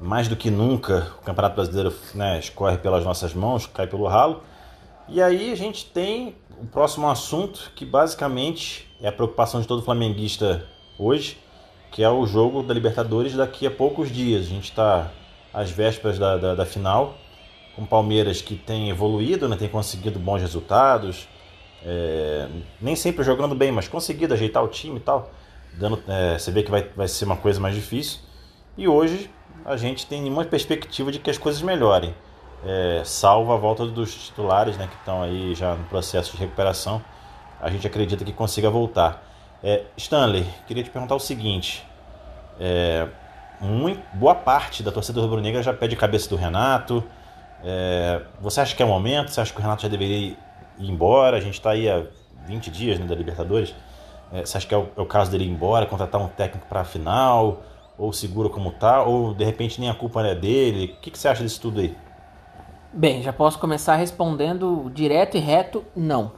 mais 0.00 0.28
do 0.28 0.36
que 0.36 0.50
nunca 0.50 1.10
o 1.20 1.24
Campeonato 1.24 1.56
Brasileiro 1.56 1.92
né, 2.14 2.38
escorre 2.38 2.78
pelas 2.78 3.04
nossas 3.04 3.34
mãos, 3.34 3.66
cai 3.66 3.86
pelo 3.86 4.06
ralo. 4.06 4.42
E 5.08 5.20
aí 5.20 5.50
a 5.50 5.56
gente 5.56 5.86
tem 5.86 6.36
o 6.60 6.66
próximo 6.66 7.08
assunto 7.08 7.72
que 7.74 7.84
basicamente 7.84 8.88
é 9.00 9.08
a 9.08 9.12
preocupação 9.12 9.60
de 9.60 9.66
todo 9.66 9.82
flamenguista 9.82 10.66
hoje, 10.98 11.38
que 11.90 12.02
é 12.02 12.10
o 12.10 12.26
jogo 12.26 12.62
da 12.62 12.74
Libertadores 12.74 13.34
daqui 13.34 13.66
a 13.66 13.70
poucos 13.70 14.10
dias. 14.10 14.46
A 14.46 14.48
gente 14.48 14.70
está 14.70 15.10
às 15.52 15.70
vésperas 15.70 16.18
da, 16.18 16.36
da, 16.36 16.54
da 16.54 16.66
final 16.66 17.14
um 17.78 17.86
Palmeiras 17.86 18.42
que 18.42 18.56
tem 18.56 18.90
evoluído, 18.90 19.48
né, 19.48 19.56
tem 19.56 19.68
conseguido 19.68 20.18
bons 20.18 20.40
resultados, 20.40 21.28
é, 21.84 22.48
nem 22.80 22.96
sempre 22.96 23.22
jogando 23.22 23.54
bem, 23.54 23.70
mas 23.70 23.86
conseguido 23.86 24.34
ajeitar 24.34 24.64
o 24.64 24.68
time 24.68 24.96
e 24.96 25.00
tal. 25.00 25.30
Dando, 25.74 26.02
é, 26.08 26.36
você 26.36 26.50
vê 26.50 26.64
que 26.64 26.70
vai, 26.70 26.82
vai 26.96 27.06
ser 27.06 27.24
uma 27.24 27.36
coisa 27.36 27.60
mais 27.60 27.74
difícil. 27.74 28.18
E 28.76 28.88
hoje 28.88 29.30
a 29.64 29.76
gente 29.76 30.06
tem 30.06 30.20
nenhuma 30.20 30.44
perspectiva 30.44 31.12
de 31.12 31.20
que 31.20 31.30
as 31.30 31.38
coisas 31.38 31.62
melhorem. 31.62 32.12
É, 32.64 33.02
salvo 33.04 33.52
a 33.52 33.56
volta 33.56 33.86
dos 33.86 34.12
titulares 34.12 34.76
né, 34.76 34.86
que 34.86 34.96
estão 34.96 35.22
aí 35.22 35.54
já 35.54 35.74
no 35.74 35.84
processo 35.84 36.32
de 36.32 36.38
recuperação. 36.38 37.02
A 37.60 37.70
gente 37.70 37.86
acredita 37.86 38.24
que 38.24 38.32
consiga 38.32 38.70
voltar. 38.70 39.22
É, 39.62 39.84
Stanley, 39.96 40.46
queria 40.66 40.82
te 40.82 40.90
perguntar 40.90 41.14
o 41.14 41.20
seguinte. 41.20 41.84
É, 42.60 43.08
muito, 43.60 44.02
boa 44.14 44.34
parte 44.34 44.82
da 44.82 44.92
torcida 44.92 45.20
rubro-negra 45.20 45.62
já 45.62 45.72
pede 45.72 45.96
cabeça 45.96 46.28
do 46.28 46.36
Renato. 46.36 47.02
É, 47.64 48.22
você 48.40 48.60
acha 48.60 48.74
que 48.74 48.82
é 48.82 48.86
o 48.86 48.88
momento? 48.88 49.30
Você 49.30 49.40
acha 49.40 49.52
que 49.52 49.58
o 49.58 49.62
Renato 49.62 49.82
já 49.82 49.88
deveria 49.88 50.16
ir 50.16 50.38
embora? 50.78 51.36
A 51.36 51.40
gente 51.40 51.54
está 51.54 51.70
aí 51.70 51.88
há 51.88 52.04
20 52.46 52.70
dias 52.70 52.98
né, 52.98 53.06
da 53.06 53.14
Libertadores. 53.14 53.74
É, 54.32 54.44
você 54.44 54.58
acha 54.58 54.66
que 54.66 54.74
é 54.74 54.78
o, 54.78 54.88
é 54.96 55.00
o, 55.00 55.06
caso 55.06 55.30
dele 55.30 55.44
ir 55.44 55.50
embora, 55.50 55.86
contratar 55.86 56.20
um 56.20 56.28
técnico 56.28 56.66
para 56.66 56.80
a 56.80 56.84
final? 56.84 57.62
Ou 57.96 58.12
segura 58.12 58.48
como 58.48 58.70
tá? 58.70 59.02
Ou 59.02 59.34
de 59.34 59.44
repente 59.44 59.80
nem 59.80 59.90
a 59.90 59.94
culpa 59.94 60.24
é 60.24 60.34
dele? 60.34 60.94
O 60.96 61.00
que, 61.00 61.10
que 61.10 61.18
você 61.18 61.28
acha 61.28 61.42
disso 61.42 61.60
tudo 61.60 61.80
aí? 61.80 61.96
Bem, 62.98 63.22
já 63.22 63.32
posso 63.32 63.60
começar 63.60 63.94
respondendo 63.94 64.90
direto 64.92 65.36
e 65.36 65.40
reto: 65.40 65.84
não. 65.94 66.32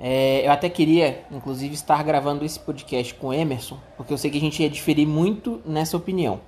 É, 0.00 0.46
eu 0.46 0.50
até 0.50 0.70
queria, 0.70 1.26
inclusive, 1.30 1.74
estar 1.74 2.02
gravando 2.02 2.42
esse 2.42 2.58
podcast 2.58 3.12
com 3.12 3.26
o 3.26 3.34
Emerson, 3.34 3.76
porque 3.94 4.10
eu 4.10 4.16
sei 4.16 4.30
que 4.30 4.38
a 4.38 4.40
gente 4.40 4.62
ia 4.62 4.70
diferir 4.70 5.06
muito 5.06 5.60
nessa 5.66 5.94
opinião. 5.94 6.40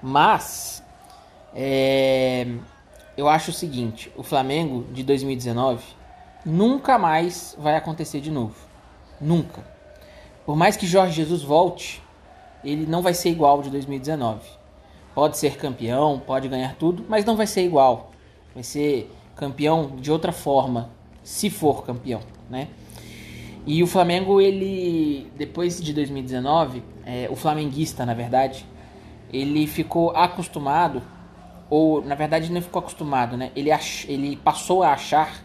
Mas, 0.00 0.80
é, 1.52 2.46
eu 3.16 3.28
acho 3.28 3.50
o 3.50 3.52
seguinte: 3.52 4.12
o 4.16 4.22
Flamengo 4.22 4.84
de 4.92 5.02
2019 5.02 5.82
nunca 6.44 6.96
mais 6.96 7.56
vai 7.58 7.74
acontecer 7.74 8.20
de 8.20 8.30
novo. 8.30 8.54
Nunca. 9.20 9.66
Por 10.44 10.54
mais 10.54 10.76
que 10.76 10.86
Jorge 10.86 11.16
Jesus 11.16 11.42
volte, 11.42 12.00
ele 12.62 12.86
não 12.86 13.02
vai 13.02 13.12
ser 13.12 13.30
igual 13.30 13.60
de 13.60 13.70
2019. 13.70 14.38
Pode 15.16 15.36
ser 15.36 15.56
campeão, 15.56 16.22
pode 16.24 16.46
ganhar 16.46 16.76
tudo, 16.76 17.04
mas 17.08 17.24
não 17.24 17.34
vai 17.34 17.48
ser 17.48 17.64
igual. 17.64 18.12
Vai 18.56 18.62
ser 18.62 19.12
campeão 19.34 19.96
de 20.00 20.10
outra 20.10 20.32
forma, 20.32 20.88
se 21.22 21.50
for 21.50 21.84
campeão, 21.84 22.22
né? 22.48 22.68
E 23.66 23.82
o 23.82 23.86
Flamengo, 23.86 24.40
ele, 24.40 25.30
depois 25.36 25.78
de 25.78 25.92
2019, 25.92 26.82
é, 27.04 27.28
o 27.30 27.36
flamenguista, 27.36 28.06
na 28.06 28.14
verdade, 28.14 28.64
ele 29.30 29.66
ficou 29.66 30.08
acostumado, 30.16 31.02
ou 31.68 32.02
na 32.02 32.14
verdade 32.14 32.50
não 32.50 32.62
ficou 32.62 32.80
acostumado, 32.80 33.36
né? 33.36 33.52
Ele, 33.54 33.70
ach, 33.70 34.06
ele 34.08 34.36
passou 34.36 34.82
a 34.82 34.94
achar 34.94 35.44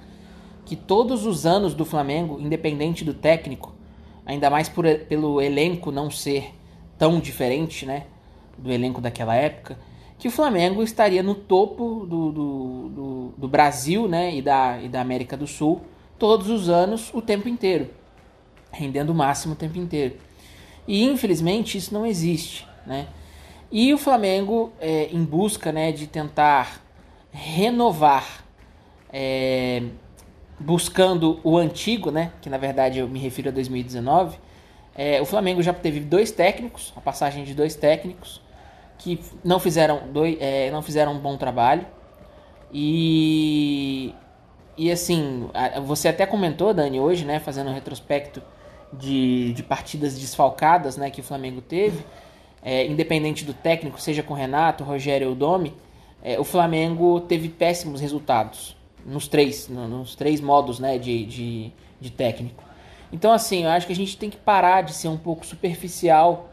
que 0.64 0.78
todos 0.78 1.26
os 1.26 1.46
anos 1.46 1.74
do 1.74 1.84
Flamengo, 1.84 2.40
independente 2.40 3.04
do 3.04 3.14
técnico, 3.14 3.76
ainda 4.26 4.50
mais 4.50 4.70
por, 4.70 4.86
pelo 5.10 5.42
elenco 5.42 5.92
não 5.92 6.10
ser 6.10 6.56
tão 6.98 7.20
diferente, 7.20 7.86
né? 7.86 8.06
Do 8.58 8.72
elenco 8.72 9.02
daquela 9.02 9.36
época, 9.36 9.78
que 10.22 10.30
o 10.30 10.32
Flamengo 10.32 10.82
estaria 10.82 11.22
no 11.22 11.36
topo 11.36 12.06
do, 12.06 12.32
do, 12.32 12.90
do, 12.90 13.34
do 13.38 13.48
Brasil, 13.50 14.08
né? 14.08 14.34
E 14.34 14.42
da, 14.42 14.82
e 14.82 14.88
da 14.88 15.02
América 15.02 15.36
do 15.36 15.46
Sul, 15.46 15.82
todos 16.18 16.50
os 16.50 16.70
anos, 16.70 17.12
o 17.14 17.22
tempo 17.22 17.50
inteiro 17.50 17.90
rendendo 18.72 19.12
o 19.12 19.16
máximo 19.16 19.54
o 19.54 19.58
tempo 19.58 19.78
inteiro. 19.78 20.16
E 20.88 21.04
infelizmente 21.04 21.78
isso 21.78 21.94
não 21.94 22.06
existe, 22.06 22.66
né? 22.86 23.08
E 23.72 23.94
o 23.94 23.98
Flamengo, 23.98 24.72
é, 24.80 25.06
em 25.12 25.24
busca 25.24 25.72
né, 25.72 25.92
de 25.92 26.08
tentar 26.08 26.82
renovar, 27.32 28.44
é, 29.12 29.84
buscando 30.60 31.40
o 31.44 31.58
antigo, 31.58 32.12
né, 32.12 32.34
que 32.42 32.50
na 32.50 32.58
verdade 32.58 33.00
eu 33.00 33.08
me 33.08 33.18
refiro 33.18 33.48
a 33.48 33.52
2019, 33.52 34.38
é, 34.94 35.22
o 35.22 35.26
Flamengo 35.26 35.64
já 35.64 35.74
teve 35.74 36.02
dois 36.02 36.32
técnicos, 36.32 36.92
a 36.98 37.02
passagem 37.02 37.46
de 37.46 37.54
dois 37.54 37.74
técnicos, 37.74 38.42
que 39.02 39.20
não 39.44 39.60
fizeram, 39.60 40.04
dois, 40.12 40.38
é, 40.40 40.70
não 40.72 40.82
fizeram 40.82 41.14
um 41.14 41.20
bom 41.20 41.36
trabalho. 41.36 41.86
E, 42.72 44.14
e 44.78 44.92
assim, 44.92 45.50
você 45.84 46.08
até 46.08 46.26
comentou, 46.26 46.74
Dani, 46.74 47.00
hoje, 47.00 47.26
né, 47.26 47.40
fazendo 47.40 47.70
um 47.70 47.74
retrospecto 47.74 48.42
de, 48.94 49.54
de 49.54 49.64
partidas 49.64 50.18
desfalcadas 50.18 50.98
né, 50.98 51.10
que 51.10 51.20
o 51.20 51.24
Flamengo 51.24 51.62
teve, 51.62 52.06
é, 52.62 52.86
independente 52.86 53.44
do 53.44 53.54
técnico, 53.54 54.00
seja 54.00 54.22
com 54.22 54.34
Renato, 54.34 54.84
Rogério 54.84 55.30
ou 55.30 55.36
Domi, 55.36 55.74
é, 56.24 56.40
o 56.40 56.44
Flamengo 56.44 57.22
teve 57.22 57.50
péssimos 57.50 58.00
resultados 58.00 58.78
nos 59.04 59.28
três, 59.28 59.68
nos 59.68 60.16
três 60.16 60.40
modos 60.40 60.80
né, 60.80 61.00
de, 61.00 61.26
de, 61.26 61.72
de 62.00 62.12
técnico. 62.12 62.64
Então, 63.12 63.32
assim, 63.32 63.64
eu 63.64 63.70
acho 63.70 63.88
que 63.88 63.94
a 63.94 63.96
gente 63.96 64.16
tem 64.16 64.30
que 64.30 64.38
parar 64.38 64.84
de 64.84 64.94
ser 64.94 65.08
um 65.08 65.18
pouco 65.18 65.44
superficial, 65.46 66.51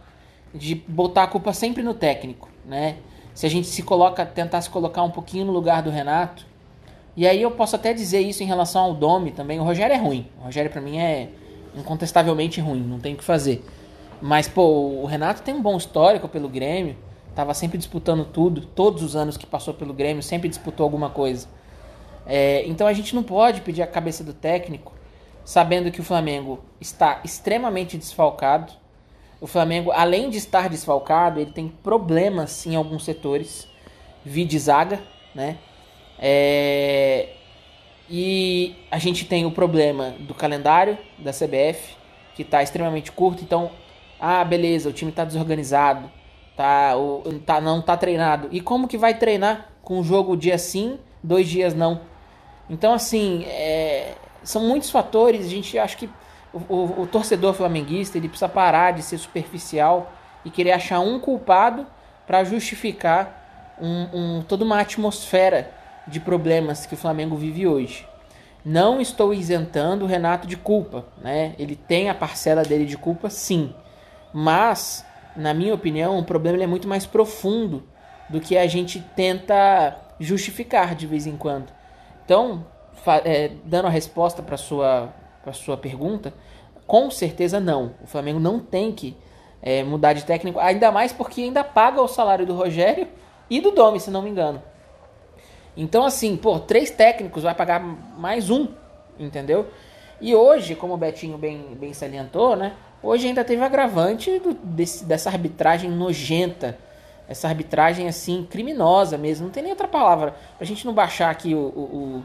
de 0.54 0.74
botar 0.74 1.24
a 1.24 1.26
culpa 1.26 1.52
sempre 1.52 1.82
no 1.82 1.94
técnico, 1.94 2.48
né? 2.64 2.96
Se 3.34 3.46
a 3.46 3.50
gente 3.50 3.68
se 3.68 3.82
coloca, 3.82 4.26
tentar 4.26 4.60
se 4.60 4.70
colocar 4.70 5.02
um 5.02 5.10
pouquinho 5.10 5.44
no 5.44 5.52
lugar 5.52 5.82
do 5.82 5.90
Renato, 5.90 6.46
e 7.16 7.26
aí 7.26 7.42
eu 7.42 7.50
posso 7.50 7.74
até 7.74 7.92
dizer 7.92 8.20
isso 8.20 8.42
em 8.42 8.46
relação 8.46 8.82
ao 8.82 8.94
Domi 8.94 9.32
também. 9.32 9.58
O 9.58 9.64
Rogério 9.64 9.92
é 9.92 9.98
ruim. 9.98 10.28
O 10.40 10.44
Rogério 10.44 10.70
para 10.70 10.80
mim 10.80 10.98
é 10.98 11.28
incontestavelmente 11.74 12.60
ruim, 12.60 12.80
não 12.80 13.00
tem 13.00 13.14
o 13.14 13.16
que 13.16 13.24
fazer. 13.24 13.64
Mas, 14.20 14.48
pô, 14.48 14.62
o 14.62 15.04
Renato 15.04 15.42
tem 15.42 15.54
um 15.54 15.62
bom 15.62 15.76
histórico 15.76 16.28
pelo 16.28 16.48
Grêmio, 16.48 16.96
tava 17.34 17.54
sempre 17.54 17.78
disputando 17.78 18.24
tudo, 18.24 18.62
todos 18.62 19.02
os 19.02 19.14
anos 19.14 19.36
que 19.36 19.46
passou 19.46 19.74
pelo 19.74 19.92
Grêmio, 19.92 20.22
sempre 20.22 20.48
disputou 20.48 20.84
alguma 20.84 21.10
coisa. 21.10 21.48
É, 22.26 22.66
então 22.66 22.86
a 22.86 22.92
gente 22.92 23.14
não 23.14 23.22
pode 23.22 23.62
pedir 23.62 23.82
a 23.82 23.86
cabeça 23.86 24.22
do 24.22 24.32
técnico, 24.32 24.92
sabendo 25.44 25.90
que 25.90 26.00
o 26.00 26.04
Flamengo 26.04 26.60
está 26.80 27.20
extremamente 27.24 27.96
desfalcado. 27.96 28.72
O 29.40 29.46
Flamengo, 29.46 29.92
além 29.92 30.30
de 30.30 30.38
estar 30.38 30.68
desfalcado, 30.68 31.40
ele 31.40 31.52
tem 31.52 31.68
problemas 31.68 32.66
em 32.66 32.74
alguns 32.74 33.04
setores, 33.04 33.68
vi 34.24 34.44
de 34.44 34.58
zaga, 34.58 35.00
né? 35.34 35.58
É, 36.18 37.28
e 38.10 38.74
a 38.90 38.98
gente 38.98 39.24
tem 39.24 39.46
o 39.46 39.50
problema 39.50 40.14
do 40.20 40.34
calendário 40.34 40.98
da 41.18 41.30
CBF, 41.30 41.96
que 42.34 42.42
está 42.42 42.62
extremamente 42.62 43.12
curto. 43.12 43.42
Então, 43.42 43.70
ah, 44.18 44.42
beleza, 44.44 44.88
o 44.88 44.92
time 44.92 45.10
está 45.10 45.24
desorganizado, 45.24 46.10
tá, 46.56 46.96
o, 46.96 47.22
tá, 47.46 47.60
não 47.60 47.80
está 47.80 47.96
treinado. 47.96 48.48
E 48.50 48.60
como 48.60 48.88
que 48.88 48.98
vai 48.98 49.14
treinar 49.14 49.70
com 49.82 50.00
um 50.00 50.04
jogo 50.04 50.36
dia 50.36 50.58
sim, 50.58 50.98
dois 51.22 51.48
dias 51.48 51.74
não? 51.74 52.00
Então, 52.68 52.92
assim, 52.92 53.44
é, 53.44 54.14
são 54.42 54.62
muitos 54.66 54.90
fatores. 54.90 55.46
A 55.46 55.48
gente 55.48 55.78
acha 55.78 55.96
que 55.96 56.10
o, 56.52 56.58
o, 56.58 57.02
o, 57.02 57.06
torcedor 57.06 57.54
flamenguista 57.54 58.16
ele 58.16 58.28
precisa 58.28 58.48
parar 58.48 58.92
de 58.92 59.02
ser 59.02 59.18
superficial 59.18 60.12
e 60.44 60.50
querer 60.50 60.72
achar 60.72 61.00
um 61.00 61.18
culpado 61.18 61.86
para 62.26 62.44
justificar 62.44 63.76
um, 63.80 64.08
um, 64.12 64.42
toda 64.42 64.64
uma 64.64 64.80
atmosfera 64.80 65.70
de 66.06 66.20
problemas 66.20 66.86
que 66.86 66.94
o 66.94 66.96
Flamengo 66.96 67.36
vive 67.36 67.66
hoje. 67.66 68.06
Não 68.64 69.00
estou 69.00 69.32
isentando 69.32 70.04
o 70.04 70.08
Renato 70.08 70.46
de 70.46 70.56
culpa, 70.56 71.06
né? 71.22 71.54
Ele 71.58 71.76
tem 71.76 72.10
a 72.10 72.14
parcela 72.14 72.62
dele 72.62 72.84
de 72.84 72.96
culpa, 72.96 73.30
sim. 73.30 73.74
Mas, 74.32 75.04
na 75.36 75.54
minha 75.54 75.74
opinião, 75.74 76.18
o 76.18 76.24
problema 76.24 76.62
é 76.62 76.66
muito 76.66 76.88
mais 76.88 77.06
profundo 77.06 77.84
do 78.28 78.40
que 78.40 78.58
a 78.58 78.66
gente 78.66 79.00
tenta 79.14 79.96
justificar 80.18 80.94
de 80.94 81.06
vez 81.06 81.26
em 81.26 81.36
quando. 81.36 81.72
Então, 82.24 82.66
é, 83.24 83.52
dando 83.64 83.86
a 83.86 83.90
resposta 83.90 84.42
para 84.42 84.56
sua 84.56 85.12
para 85.48 85.52
sua 85.54 85.78
pergunta, 85.78 86.34
com 86.86 87.10
certeza 87.10 87.58
não. 87.58 87.94
O 88.02 88.06
Flamengo 88.06 88.38
não 88.38 88.60
tem 88.60 88.92
que 88.92 89.16
é, 89.62 89.82
mudar 89.82 90.12
de 90.12 90.24
técnico, 90.24 90.58
ainda 90.58 90.92
mais 90.92 91.10
porque 91.12 91.40
ainda 91.40 91.64
paga 91.64 92.02
o 92.02 92.08
salário 92.08 92.44
do 92.44 92.54
Rogério 92.54 93.08
e 93.48 93.60
do 93.60 93.70
Domi, 93.70 93.98
se 93.98 94.10
não 94.10 94.20
me 94.20 94.28
engano. 94.28 94.62
Então, 95.74 96.04
assim, 96.04 96.36
pô, 96.36 96.58
três 96.58 96.90
técnicos 96.90 97.44
vai 97.44 97.54
pagar 97.54 97.80
mais 97.80 98.50
um, 98.50 98.68
entendeu? 99.18 99.68
E 100.20 100.34
hoje, 100.34 100.74
como 100.74 100.94
o 100.94 100.96
Betinho 100.98 101.38
bem, 101.38 101.76
bem 101.78 101.94
salientou, 101.94 102.54
né? 102.54 102.74
Hoje 103.02 103.28
ainda 103.28 103.44
teve 103.44 103.62
agravante 103.62 104.38
do, 104.40 104.52
desse, 104.52 105.04
dessa 105.04 105.30
arbitragem 105.30 105.90
nojenta. 105.90 106.76
Essa 107.28 107.46
arbitragem, 107.46 108.08
assim, 108.08 108.46
criminosa 108.50 109.16
mesmo. 109.16 109.46
Não 109.46 109.52
tem 109.52 109.62
nem 109.62 109.70
outra 109.70 109.86
palavra. 109.86 110.34
Pra 110.56 110.66
gente 110.66 110.84
não 110.84 110.92
baixar 110.92 111.30
aqui 111.30 111.54
o, 111.54 111.58
o 111.58 112.24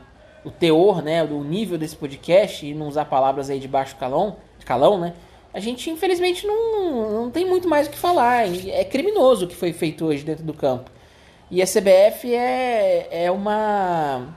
teor, 0.51 1.01
né? 1.01 1.23
O 1.23 1.43
nível 1.43 1.77
desse 1.77 1.95
podcast 1.95 2.65
e 2.65 2.73
não 2.73 2.87
usar 2.87 3.05
palavras 3.05 3.49
aí 3.49 3.59
de 3.59 3.67
baixo 3.67 3.95
calão, 3.95 4.37
calão, 4.65 4.99
né? 4.99 5.13
A 5.53 5.59
gente, 5.59 5.89
infelizmente, 5.89 6.47
não, 6.47 7.11
não 7.11 7.31
tem 7.31 7.45
muito 7.45 7.69
mais 7.69 7.87
o 7.87 7.91
que 7.91 7.97
falar. 7.97 8.47
É 8.69 8.83
criminoso 8.83 9.45
o 9.45 9.47
que 9.47 9.55
foi 9.55 9.71
feito 9.71 10.05
hoje 10.05 10.23
dentro 10.23 10.43
do 10.43 10.53
campo. 10.53 10.89
E 11.51 11.61
a 11.61 11.65
CBF 11.65 12.33
é, 12.33 13.07
é 13.25 13.31
uma. 13.31 14.35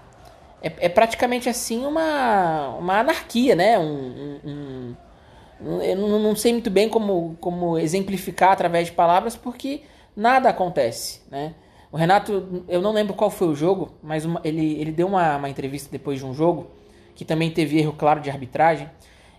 É, 0.63 0.71
é 0.81 0.89
praticamente 0.89 1.49
assim 1.49 1.87
uma, 1.87 2.77
uma 2.79 3.01
anarquia, 3.01 3.55
né? 3.55 3.79
Um, 3.79 4.39
um, 4.45 4.97
um, 5.63 5.83
eu 5.83 5.97
não 5.97 6.37
sei 6.37 6.53
muito 6.53 6.71
bem 6.71 6.89
como, 6.89 7.37
como 7.41 7.79
exemplificar 7.79 8.53
através 8.53 8.89
de 8.89 8.93
palavras, 8.93 9.35
porque 9.35 9.81
nada 10.15 10.51
acontece, 10.51 11.23
né? 11.31 11.55
O 11.91 11.97
Renato, 11.97 12.65
eu 12.69 12.81
não 12.83 12.93
lembro 12.93 13.15
qual 13.15 13.31
foi 13.31 13.49
o 13.49 13.55
jogo, 13.55 13.95
mas 14.03 14.25
uma, 14.25 14.41
ele, 14.45 14.81
ele 14.81 14.93
deu 14.93 15.07
uma, 15.07 15.37
uma 15.37 15.49
entrevista 15.49 15.89
depois 15.91 16.19
de 16.19 16.27
um 16.27 16.35
jogo, 16.35 16.71
que 17.15 17.25
também 17.25 17.51
teve 17.51 17.79
erro 17.79 17.93
claro 17.93 18.21
de 18.21 18.29
arbitragem, 18.29 18.91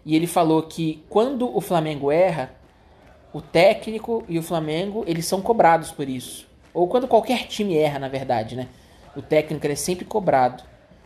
e 0.05 0.15
ele 0.15 0.27
falou 0.27 0.63
que 0.63 1.03
quando 1.09 1.55
o 1.55 1.59
Flamengo 1.59 2.11
erra, 2.11 2.51
o 3.33 3.41
técnico 3.41 4.23
e 4.27 4.39
o 4.39 4.43
Flamengo, 4.43 5.03
eles 5.05 5.25
são 5.25 5.41
cobrados 5.41 5.91
por 5.91 6.07
isso. 6.07 6.47
Ou 6.73 6.87
quando 6.87 7.07
qualquer 7.07 7.45
time 7.47 7.77
erra, 7.77 7.99
na 7.99 8.07
verdade, 8.07 8.55
né? 8.55 8.67
O 9.15 9.21
técnico 9.21 9.67
é 9.67 9.75
sempre 9.75 10.05
cobrado. 10.05 10.63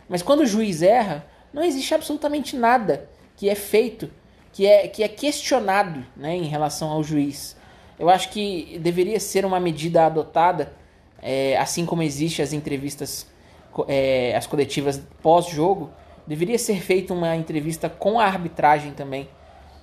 Mas 0.08 0.22
quando 0.22 0.40
o 0.40 0.46
juiz 0.46 0.82
erra, 0.82 1.26
não 1.52 1.62
existe 1.62 1.94
absolutamente 1.94 2.56
nada 2.56 3.08
que 3.36 3.48
é 3.48 3.54
feito, 3.54 4.10
que 4.52 4.66
é, 4.66 4.86
que 4.86 5.02
é 5.02 5.08
questionado 5.08 6.04
né, 6.16 6.36
em 6.36 6.44
relação 6.44 6.90
ao 6.90 7.02
juiz. 7.02 7.56
Eu 7.98 8.08
acho 8.08 8.30
que 8.30 8.78
deveria 8.80 9.18
ser 9.18 9.44
uma 9.44 9.58
medida 9.58 10.06
adotada, 10.06 10.72
é, 11.22 11.56
assim 11.56 11.86
como 11.86 12.02
existe 12.02 12.42
as 12.42 12.52
entrevistas, 12.52 13.26
é, 13.88 14.34
as 14.36 14.46
coletivas 14.46 15.00
pós-jogo, 15.22 15.90
deveria 16.26 16.58
ser 16.58 16.80
feita 16.80 17.14
uma 17.14 17.34
entrevista 17.36 17.88
com 17.88 18.18
a 18.18 18.24
arbitragem 18.24 18.92
também 18.92 19.28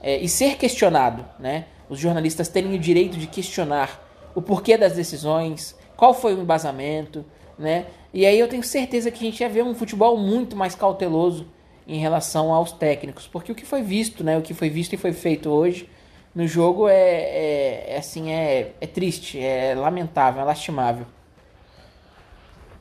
é, 0.02 0.18
e 0.18 0.28
ser 0.28 0.58
questionado, 0.58 1.26
né? 1.40 1.66
Os 1.90 2.00
jornalistas 2.00 2.48
terem 2.48 2.76
o 2.76 2.80
direito 2.80 3.18
de 3.18 3.28
questionar 3.28 4.06
o 4.36 4.42
porquê 4.42 4.78
das 4.78 4.94
decisões, 4.94 5.76
qual 5.98 6.14
foi 6.14 6.36
o 6.36 6.42
embasamento, 6.42 7.26
né? 7.58 7.86
E 8.14 8.26
aí 8.26 8.40
eu 8.40 8.48
tenho 8.48 8.64
certeza 8.64 9.10
que 9.10 9.26
a 9.26 9.30
gente 9.30 9.42
ia 9.42 9.50
ver 9.50 9.64
um 9.64 9.74
futebol 9.74 10.18
muito 10.18 10.56
mais 10.56 10.76
cauteloso 10.76 11.48
em 11.88 12.00
relação 12.00 12.54
aos 12.54 12.72
técnicos, 12.72 13.28
porque 13.28 13.52
o 13.52 13.56
que 13.56 13.66
foi 13.66 13.82
visto, 13.82 14.24
né? 14.24 14.38
O 14.38 14.42
que 14.42 14.54
foi 14.54 14.70
visto 14.70 14.94
e 14.94 14.98
foi 14.98 15.14
feito 15.14 15.50
hoje 15.50 15.90
no 16.34 16.48
jogo 16.48 16.88
é, 16.88 16.94
é, 16.94 17.86
é 17.94 17.98
assim 17.98 18.32
é, 18.32 18.74
é 18.80 18.88
triste, 18.88 19.40
é 19.40 19.74
lamentável, 19.76 20.42
é 20.42 20.46
lastimável. 20.46 21.06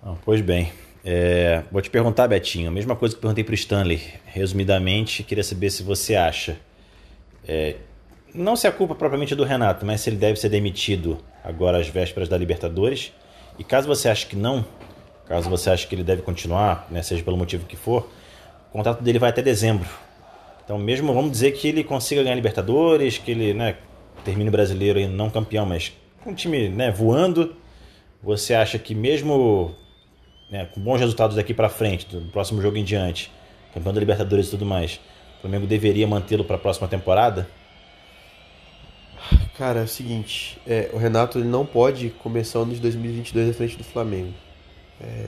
Ah, 0.02 0.14
pois 0.24 0.40
bem, 0.40 0.72
é, 1.04 1.62
vou 1.72 1.82
te 1.82 1.90
perguntar, 1.90 2.28
Betinho, 2.28 2.68
a 2.68 2.70
mesma 2.70 2.94
coisa 2.94 3.14
que 3.14 3.20
perguntei 3.20 3.42
para 3.42 3.52
o 3.52 3.54
Stanley. 3.54 4.00
Resumidamente, 4.26 5.22
queria 5.22 5.42
saber 5.42 5.70
se 5.70 5.82
você 5.82 6.14
acha, 6.14 6.56
é, 7.46 7.76
não 8.34 8.54
se 8.54 8.66
a 8.66 8.72
culpa 8.72 8.94
propriamente 8.94 9.32
é 9.32 9.36
do 9.36 9.44
Renato, 9.44 9.84
mas 9.84 10.00
se 10.00 10.10
ele 10.10 10.16
deve 10.16 10.38
ser 10.38 10.48
demitido 10.48 11.18
agora 11.42 11.78
às 11.78 11.88
vésperas 11.88 12.28
da 12.28 12.36
Libertadores. 12.36 13.12
E 13.58 13.64
caso 13.64 13.88
você 13.88 14.08
ache 14.08 14.26
que 14.26 14.36
não, 14.36 14.64
caso 15.26 15.50
você 15.50 15.70
ache 15.70 15.86
que 15.86 15.94
ele 15.94 16.04
deve 16.04 16.22
continuar, 16.22 16.86
né, 16.90 17.02
seja 17.02 17.22
pelo 17.22 17.36
motivo 17.36 17.66
que 17.66 17.76
for, 17.76 18.08
o 18.68 18.72
contrato 18.72 19.02
dele 19.02 19.18
vai 19.18 19.30
até 19.30 19.42
dezembro. 19.42 19.88
Então, 20.64 20.78
mesmo 20.78 21.12
vamos 21.12 21.32
dizer 21.32 21.52
que 21.52 21.66
ele 21.66 21.82
consiga 21.82 22.22
ganhar 22.22 22.36
Libertadores, 22.36 23.18
que 23.18 23.30
ele 23.30 23.54
né, 23.54 23.76
termine 24.24 24.50
brasileiro 24.50 24.98
ainda 24.98 25.12
não 25.12 25.30
campeão, 25.30 25.66
mas 25.66 25.92
com 26.22 26.30
o 26.30 26.34
time 26.34 26.68
né, 26.68 26.90
voando, 26.90 27.56
você 28.22 28.54
acha 28.54 28.78
que 28.78 28.94
mesmo 28.94 29.74
né, 30.50 30.66
com 30.66 30.80
bons 30.80 31.00
resultados 31.00 31.36
daqui 31.36 31.52
para 31.52 31.68
frente, 31.68 32.06
do 32.06 32.30
próximo 32.30 32.60
jogo 32.60 32.76
em 32.76 32.84
diante, 32.84 33.30
campeão 33.72 33.92
da 33.92 34.00
Libertadores 34.00 34.48
e 34.48 34.50
tudo 34.50 34.64
mais, 34.64 35.00
o 35.38 35.42
Flamengo 35.42 35.66
deveria 35.66 36.06
mantê-lo 36.06 36.44
para 36.44 36.56
a 36.56 36.58
próxima 36.58 36.88
temporada? 36.88 37.48
Cara, 39.56 39.80
é 39.80 39.84
o 39.84 39.88
seguinte, 39.88 40.60
é, 40.66 40.90
o 40.92 40.98
Renato 40.98 41.38
ele 41.38 41.48
não 41.48 41.66
pode 41.66 42.10
começar 42.10 42.60
o 42.60 42.62
ano 42.62 42.74
de 42.74 42.80
2022 42.80 43.50
à 43.50 43.52
frente 43.52 43.76
do 43.76 43.84
Flamengo. 43.84 44.32
É, 45.00 45.26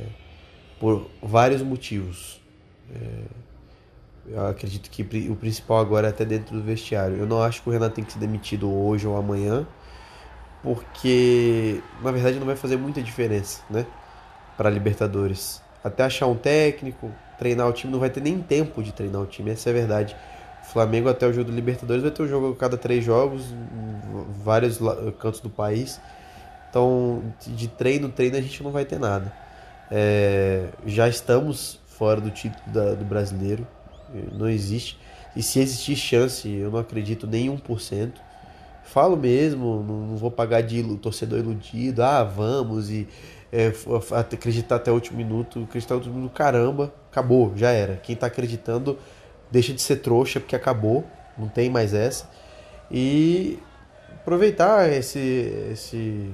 por 0.80 1.10
vários 1.22 1.60
motivos. 1.60 2.40
É, 2.92 3.40
eu 4.26 4.46
acredito 4.46 4.90
que 4.90 5.02
o 5.28 5.36
principal 5.36 5.78
agora 5.78 6.06
é 6.08 6.10
até 6.10 6.24
dentro 6.24 6.56
do 6.56 6.62
vestiário. 6.62 7.16
Eu 7.16 7.26
não 7.26 7.42
acho 7.42 7.62
que 7.62 7.68
o 7.68 7.72
Renato 7.72 7.94
tem 7.94 8.04
que 8.04 8.12
ser 8.12 8.18
demitido 8.18 8.72
hoje 8.72 9.06
ou 9.06 9.16
amanhã, 9.16 9.66
porque 10.62 11.80
na 12.02 12.10
verdade 12.10 12.38
não 12.38 12.46
vai 12.46 12.56
fazer 12.56 12.76
muita 12.76 13.02
diferença, 13.02 13.62
né? 13.68 13.86
Para 14.60 14.68
Libertadores. 14.68 15.62
Até 15.82 16.02
achar 16.02 16.26
um 16.26 16.34
técnico, 16.34 17.10
treinar 17.38 17.66
o 17.66 17.72
time, 17.72 17.90
não 17.90 17.98
vai 17.98 18.10
ter 18.10 18.20
nem 18.20 18.42
tempo 18.42 18.82
de 18.82 18.92
treinar 18.92 19.22
o 19.22 19.24
time, 19.24 19.50
essa 19.50 19.70
é 19.70 19.72
a 19.72 19.74
verdade. 19.74 20.14
O 20.62 20.66
Flamengo 20.66 21.08
até 21.08 21.26
o 21.26 21.32
jogo 21.32 21.50
do 21.50 21.56
Libertadores 21.56 22.02
vai 22.02 22.10
ter 22.10 22.22
um 22.22 22.28
jogo 22.28 22.52
a 22.52 22.56
cada 22.56 22.76
três 22.76 23.02
jogos, 23.02 23.42
em 23.50 24.42
vários 24.44 24.78
cantos 25.18 25.40
do 25.40 25.48
país. 25.48 25.98
Então, 26.68 27.22
de 27.46 27.68
treino, 27.68 28.10
treino 28.10 28.36
a 28.36 28.40
gente 28.42 28.62
não 28.62 28.70
vai 28.70 28.84
ter 28.84 28.98
nada. 28.98 29.32
É, 29.90 30.66
já 30.84 31.08
estamos 31.08 31.80
fora 31.86 32.20
do 32.20 32.30
título 32.30 32.62
da, 32.66 32.92
do 32.92 33.04
brasileiro. 33.06 33.66
Não 34.30 34.46
existe. 34.46 34.98
E 35.34 35.42
se 35.42 35.58
existir 35.58 35.96
chance, 35.96 36.46
eu 36.46 36.70
não 36.70 36.78
acredito 36.78 37.26
nem 37.26 37.48
1%. 37.48 38.12
Falo 38.84 39.16
mesmo, 39.16 39.82
não 39.82 40.16
vou 40.18 40.30
pagar 40.30 40.60
de 40.62 40.82
torcedor 40.98 41.38
iludido. 41.38 42.02
Ah, 42.02 42.24
vamos 42.24 42.90
e 42.90 43.08
é, 43.52 43.72
acreditar 44.18 44.76
até 44.76 44.90
o 44.90 44.94
último 44.94 45.16
minuto. 45.18 45.64
Acreditar 45.64 45.94
no 45.94 46.00
último 46.00 46.16
minuto, 46.16 46.32
caramba, 46.32 46.92
acabou, 47.10 47.52
já 47.56 47.70
era. 47.70 47.96
Quem 47.96 48.14
tá 48.16 48.26
acreditando 48.26 48.98
deixa 49.50 49.72
de 49.72 49.82
ser 49.82 49.96
trouxa 49.96 50.38
porque 50.38 50.54
acabou, 50.54 51.04
não 51.36 51.48
tem 51.48 51.68
mais 51.68 51.92
essa. 51.92 52.28
E 52.90 53.58
aproveitar 54.14 54.90
esse, 54.90 55.18
esse, 55.72 56.30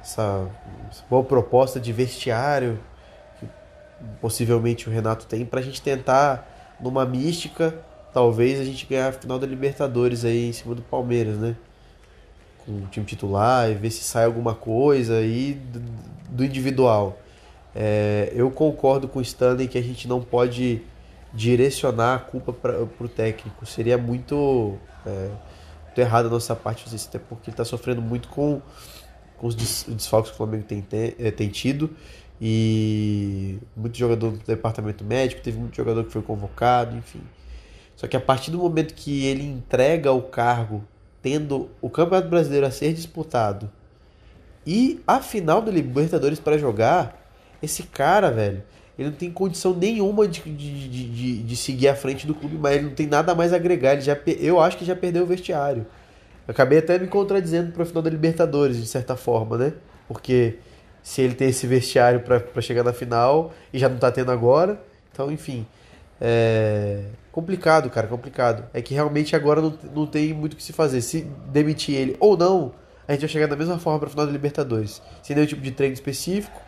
essa, 0.00 0.48
essa 0.90 1.04
boa 1.08 1.24
proposta 1.24 1.80
de 1.80 1.92
vestiário 1.92 2.78
que 3.38 3.46
possivelmente 4.20 4.88
o 4.88 4.92
Renato 4.92 5.26
tem 5.26 5.44
para 5.44 5.60
a 5.60 5.62
gente 5.62 5.82
tentar 5.82 6.76
numa 6.80 7.04
mística, 7.04 7.74
talvez 8.12 8.60
a 8.60 8.64
gente 8.64 8.86
ganhar 8.86 9.08
a 9.08 9.12
final 9.12 9.38
da 9.38 9.46
Libertadores 9.46 10.24
aí 10.24 10.48
em 10.48 10.52
cima 10.52 10.74
do 10.74 10.82
Palmeiras, 10.82 11.36
né? 11.36 11.56
O 12.68 12.86
time 12.88 13.06
titular 13.06 13.70
e 13.70 13.74
ver 13.74 13.90
se 13.90 14.04
sai 14.04 14.24
alguma 14.24 14.54
coisa 14.54 15.16
aí 15.16 15.58
do 16.28 16.44
individual. 16.44 17.18
É, 17.74 18.30
eu 18.34 18.50
concordo 18.50 19.08
com 19.08 19.18
o 19.18 19.22
Stanley 19.22 19.68
que 19.68 19.78
a 19.78 19.82
gente 19.82 20.06
não 20.06 20.20
pode 20.20 20.82
direcionar 21.32 22.14
a 22.14 22.18
culpa 22.18 22.52
para 22.52 22.82
o 22.82 23.08
técnico. 23.08 23.64
Seria 23.66 23.96
muito, 23.96 24.76
é, 25.06 25.30
muito 25.84 25.98
errado 25.98 26.26
a 26.26 26.30
nossa 26.30 26.54
parte 26.54 26.84
fazer 26.84 26.96
isso, 26.96 27.08
até 27.08 27.18
porque 27.18 27.50
ele 27.50 27.54
está 27.54 27.64
sofrendo 27.64 28.02
muito 28.02 28.28
com, 28.28 28.60
com 29.36 29.46
os 29.46 29.54
desfalques 29.54 30.30
que 30.30 30.34
o 30.34 30.38
Flamengo 30.38 30.64
tem, 30.64 30.84
é, 31.18 31.30
tem 31.30 31.48
tido 31.48 31.90
e 32.40 33.58
muito 33.76 33.98
jogador 33.98 34.30
do 34.30 34.38
departamento 34.38 35.04
médico, 35.04 35.42
teve 35.42 35.58
muito 35.58 35.76
jogador 35.76 36.04
que 36.04 36.12
foi 36.12 36.22
convocado, 36.22 36.96
enfim. 36.96 37.20
Só 37.96 38.06
que 38.06 38.16
a 38.16 38.20
partir 38.20 38.52
do 38.52 38.58
momento 38.58 38.94
que 38.94 39.24
ele 39.26 39.44
entrega 39.44 40.12
o 40.12 40.22
cargo, 40.22 40.84
tendo 41.28 41.68
o 41.82 41.90
Campeonato 41.90 42.28
Brasileiro 42.28 42.66
a 42.66 42.70
ser 42.70 42.94
disputado 42.94 43.70
e 44.66 45.00
a 45.06 45.20
final 45.20 45.60
da 45.60 45.70
Libertadores 45.70 46.40
para 46.40 46.56
jogar, 46.56 47.30
esse 47.62 47.82
cara, 47.82 48.30
velho, 48.30 48.62
ele 48.98 49.10
não 49.10 49.16
tem 49.16 49.30
condição 49.30 49.74
nenhuma 49.74 50.26
de, 50.26 50.40
de, 50.40 50.88
de, 50.88 51.42
de, 51.42 51.56
seguir 51.56 51.88
à 51.88 51.94
frente 51.94 52.26
do 52.26 52.34
clube, 52.34 52.56
mas 52.58 52.76
ele 52.76 52.84
não 52.86 52.94
tem 52.94 53.06
nada 53.06 53.34
mais 53.34 53.52
a 53.52 53.56
agregar. 53.56 53.92
Ele 53.92 54.00
já, 54.00 54.16
eu 54.40 54.60
acho 54.60 54.76
que 54.76 54.84
já 54.84 54.96
perdeu 54.96 55.22
o 55.22 55.26
vestiário. 55.26 55.86
Acabei 56.46 56.78
até 56.78 56.98
me 56.98 57.06
contradizendo 57.06 57.72
para 57.72 57.82
o 57.82 57.86
final 57.86 58.02
da 58.02 58.10
Libertadores, 58.10 58.76
de 58.76 58.86
certa 58.86 59.16
forma, 59.16 59.56
né? 59.56 59.72
Porque 60.06 60.56
se 61.02 61.22
ele 61.22 61.34
tem 61.34 61.48
esse 61.48 61.66
vestiário 61.66 62.20
para 62.20 62.60
chegar 62.60 62.82
na 62.82 62.92
final 62.92 63.52
e 63.72 63.78
já 63.78 63.88
não 63.88 63.98
tá 63.98 64.10
tendo 64.10 64.32
agora. 64.32 64.80
Então, 65.12 65.30
enfim. 65.30 65.66
É 66.20 67.04
complicado, 67.38 67.88
cara, 67.88 68.08
complicado. 68.08 68.68
É 68.74 68.82
que 68.82 68.92
realmente 68.92 69.36
agora 69.36 69.60
não, 69.62 69.78
não 69.94 70.06
tem 70.06 70.34
muito 70.34 70.54
o 70.54 70.56
que 70.56 70.62
se 70.62 70.72
fazer. 70.72 71.00
Se 71.00 71.20
demitir 71.46 71.94
ele 71.94 72.16
ou 72.18 72.36
não, 72.36 72.72
a 73.06 73.12
gente 73.12 73.20
vai 73.20 73.28
chegar 73.28 73.46
da 73.46 73.54
mesma 73.54 73.78
forma 73.78 74.00
para 74.00 74.10
final 74.10 74.26
da 74.26 74.32
Libertadores. 74.32 75.00
Sem 75.22 75.36
nenhum 75.36 75.46
tipo 75.46 75.62
de 75.62 75.70
treino 75.70 75.94
específico. 75.94 76.60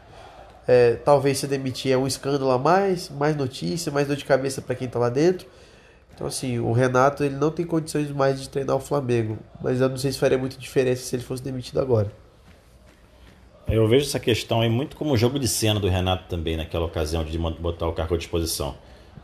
É, 0.68 0.94
talvez 0.94 1.38
se 1.38 1.48
demitir 1.48 1.90
é 1.90 1.96
um 1.96 2.06
escândalo 2.06 2.52
a 2.52 2.58
mais, 2.58 3.10
mais 3.10 3.34
notícia, 3.34 3.90
mais 3.90 4.06
dor 4.06 4.16
de 4.16 4.24
cabeça 4.24 4.62
para 4.62 4.76
quem 4.76 4.86
tá 4.86 5.00
lá 5.00 5.08
dentro. 5.08 5.48
Então, 6.14 6.26
assim, 6.26 6.60
o 6.60 6.70
Renato 6.70 7.24
ele 7.24 7.34
não 7.34 7.50
tem 7.50 7.66
condições 7.66 8.10
mais 8.12 8.40
de 8.40 8.48
treinar 8.48 8.76
o 8.76 8.80
Flamengo. 8.80 9.38
Mas 9.60 9.80
eu 9.80 9.88
não 9.88 9.96
sei 9.96 10.12
se 10.12 10.18
faria 10.18 10.38
muita 10.38 10.56
diferença 10.56 11.02
se 11.02 11.16
ele 11.16 11.24
fosse 11.24 11.42
demitido 11.42 11.80
agora. 11.80 12.12
Eu 13.66 13.88
vejo 13.88 14.06
essa 14.06 14.20
questão 14.20 14.60
aí 14.60 14.68
muito 14.68 14.96
como 14.96 15.16
jogo 15.16 15.38
de 15.38 15.48
cena 15.48 15.80
do 15.80 15.88
Renato 15.88 16.28
também, 16.28 16.56
naquela 16.56 16.84
ocasião 16.84 17.24
de 17.24 17.36
botar 17.38 17.88
o 17.88 17.92
cargo 17.92 18.14
à 18.14 18.18
disposição. 18.18 18.76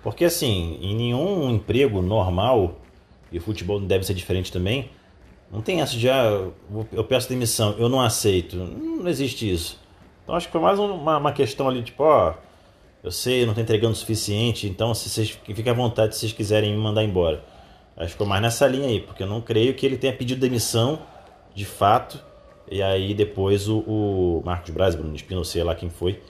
Porque, 0.07 0.25
assim, 0.25 0.79
em 0.81 0.95
nenhum 0.95 1.51
emprego 1.51 2.01
normal, 2.01 2.77
e 3.33 3.39
o 3.39 3.41
futebol 3.41 3.81
deve 3.81 4.07
ser 4.07 4.15
diferente 4.15 4.53
também, 4.53 4.89
não 5.51 5.61
tem 5.61 5.81
essa 5.81 5.97
de, 5.97 6.09
ah, 6.09 6.47
eu 6.93 7.03
peço 7.03 7.29
demissão, 7.29 7.75
eu 7.77 7.89
não 7.89 8.01
aceito. 8.01 8.55
Não 8.55 9.09
existe 9.09 9.53
isso. 9.53 9.81
Então, 10.23 10.37
acho 10.37 10.47
que 10.47 10.53
foi 10.53 10.61
mais 10.61 10.79
uma, 10.79 11.19
uma 11.19 11.33
questão 11.33 11.69
ali, 11.69 11.83
tipo, 11.83 12.05
ó, 12.05 12.35
eu 13.03 13.11
sei, 13.11 13.43
eu 13.43 13.47
não 13.47 13.53
estou 13.53 13.65
entregando 13.65 13.95
o 13.95 13.97
suficiente, 13.97 14.69
então 14.69 14.95
se 14.95 15.09
vocês 15.09 15.31
fiquem 15.31 15.73
à 15.73 15.75
vontade 15.75 16.15
se 16.15 16.21
vocês 16.21 16.33
quiserem 16.33 16.71
me 16.71 16.79
mandar 16.79 17.03
embora. 17.03 17.45
Acho 17.97 18.07
que 18.07 18.13
ficou 18.13 18.29
mais 18.29 18.41
nessa 18.41 18.65
linha 18.69 18.87
aí, 18.87 19.01
porque 19.01 19.25
eu 19.25 19.27
não 19.27 19.41
creio 19.41 19.75
que 19.75 19.85
ele 19.85 19.97
tenha 19.97 20.13
pedido 20.13 20.41
demissão, 20.41 21.01
de 21.53 21.65
fato, 21.65 22.23
e 22.71 22.81
aí 22.81 23.13
depois 23.13 23.69
o, 23.69 23.79
o 23.81 24.43
Marcos 24.45 24.71
Braz, 24.71 24.95
Bruno 24.95 25.17
Espino, 25.17 25.45
sei 25.45 25.65
lá 25.65 25.75
quem 25.75 25.91
foi, 25.91 26.23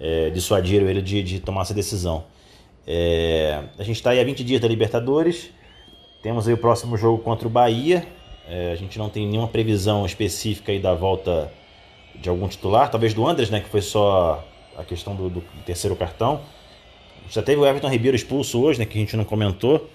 é, 0.00 0.30
dissuadiram 0.30 0.88
ele 0.88 1.00
de, 1.00 1.22
de 1.22 1.38
tomar 1.38 1.60
essa 1.60 1.74
decisão. 1.74 2.24
É, 2.86 3.62
a 3.78 3.82
gente 3.82 3.96
está 3.96 4.10
aí 4.10 4.20
há 4.20 4.24
20 4.24 4.42
dias 4.42 4.60
da 4.60 4.68
Libertadores, 4.68 5.50
temos 6.22 6.46
aí 6.46 6.54
o 6.54 6.58
próximo 6.58 6.96
jogo 6.96 7.22
contra 7.22 7.46
o 7.46 7.50
Bahia. 7.50 8.06
É, 8.48 8.72
a 8.72 8.74
gente 8.74 8.98
não 8.98 9.08
tem 9.08 9.26
nenhuma 9.26 9.48
previsão 9.48 10.04
específica 10.04 10.72
aí 10.72 10.78
da 10.78 10.94
volta 10.94 11.50
de 12.14 12.28
algum 12.28 12.46
titular, 12.48 12.90
talvez 12.90 13.14
do 13.14 13.26
Andres, 13.26 13.48
né, 13.48 13.60
que 13.60 13.68
foi 13.68 13.80
só 13.80 14.44
a 14.76 14.84
questão 14.84 15.14
do, 15.14 15.30
do 15.30 15.40
terceiro 15.64 15.96
cartão. 15.96 16.42
Já 17.30 17.42
teve 17.42 17.60
o 17.60 17.66
Everton 17.66 17.88
Ribeiro 17.88 18.16
expulso 18.16 18.60
hoje, 18.60 18.78
né, 18.78 18.84
que 18.84 18.98
a 18.98 19.00
gente 19.00 19.16
não 19.16 19.24
comentou, 19.24 19.88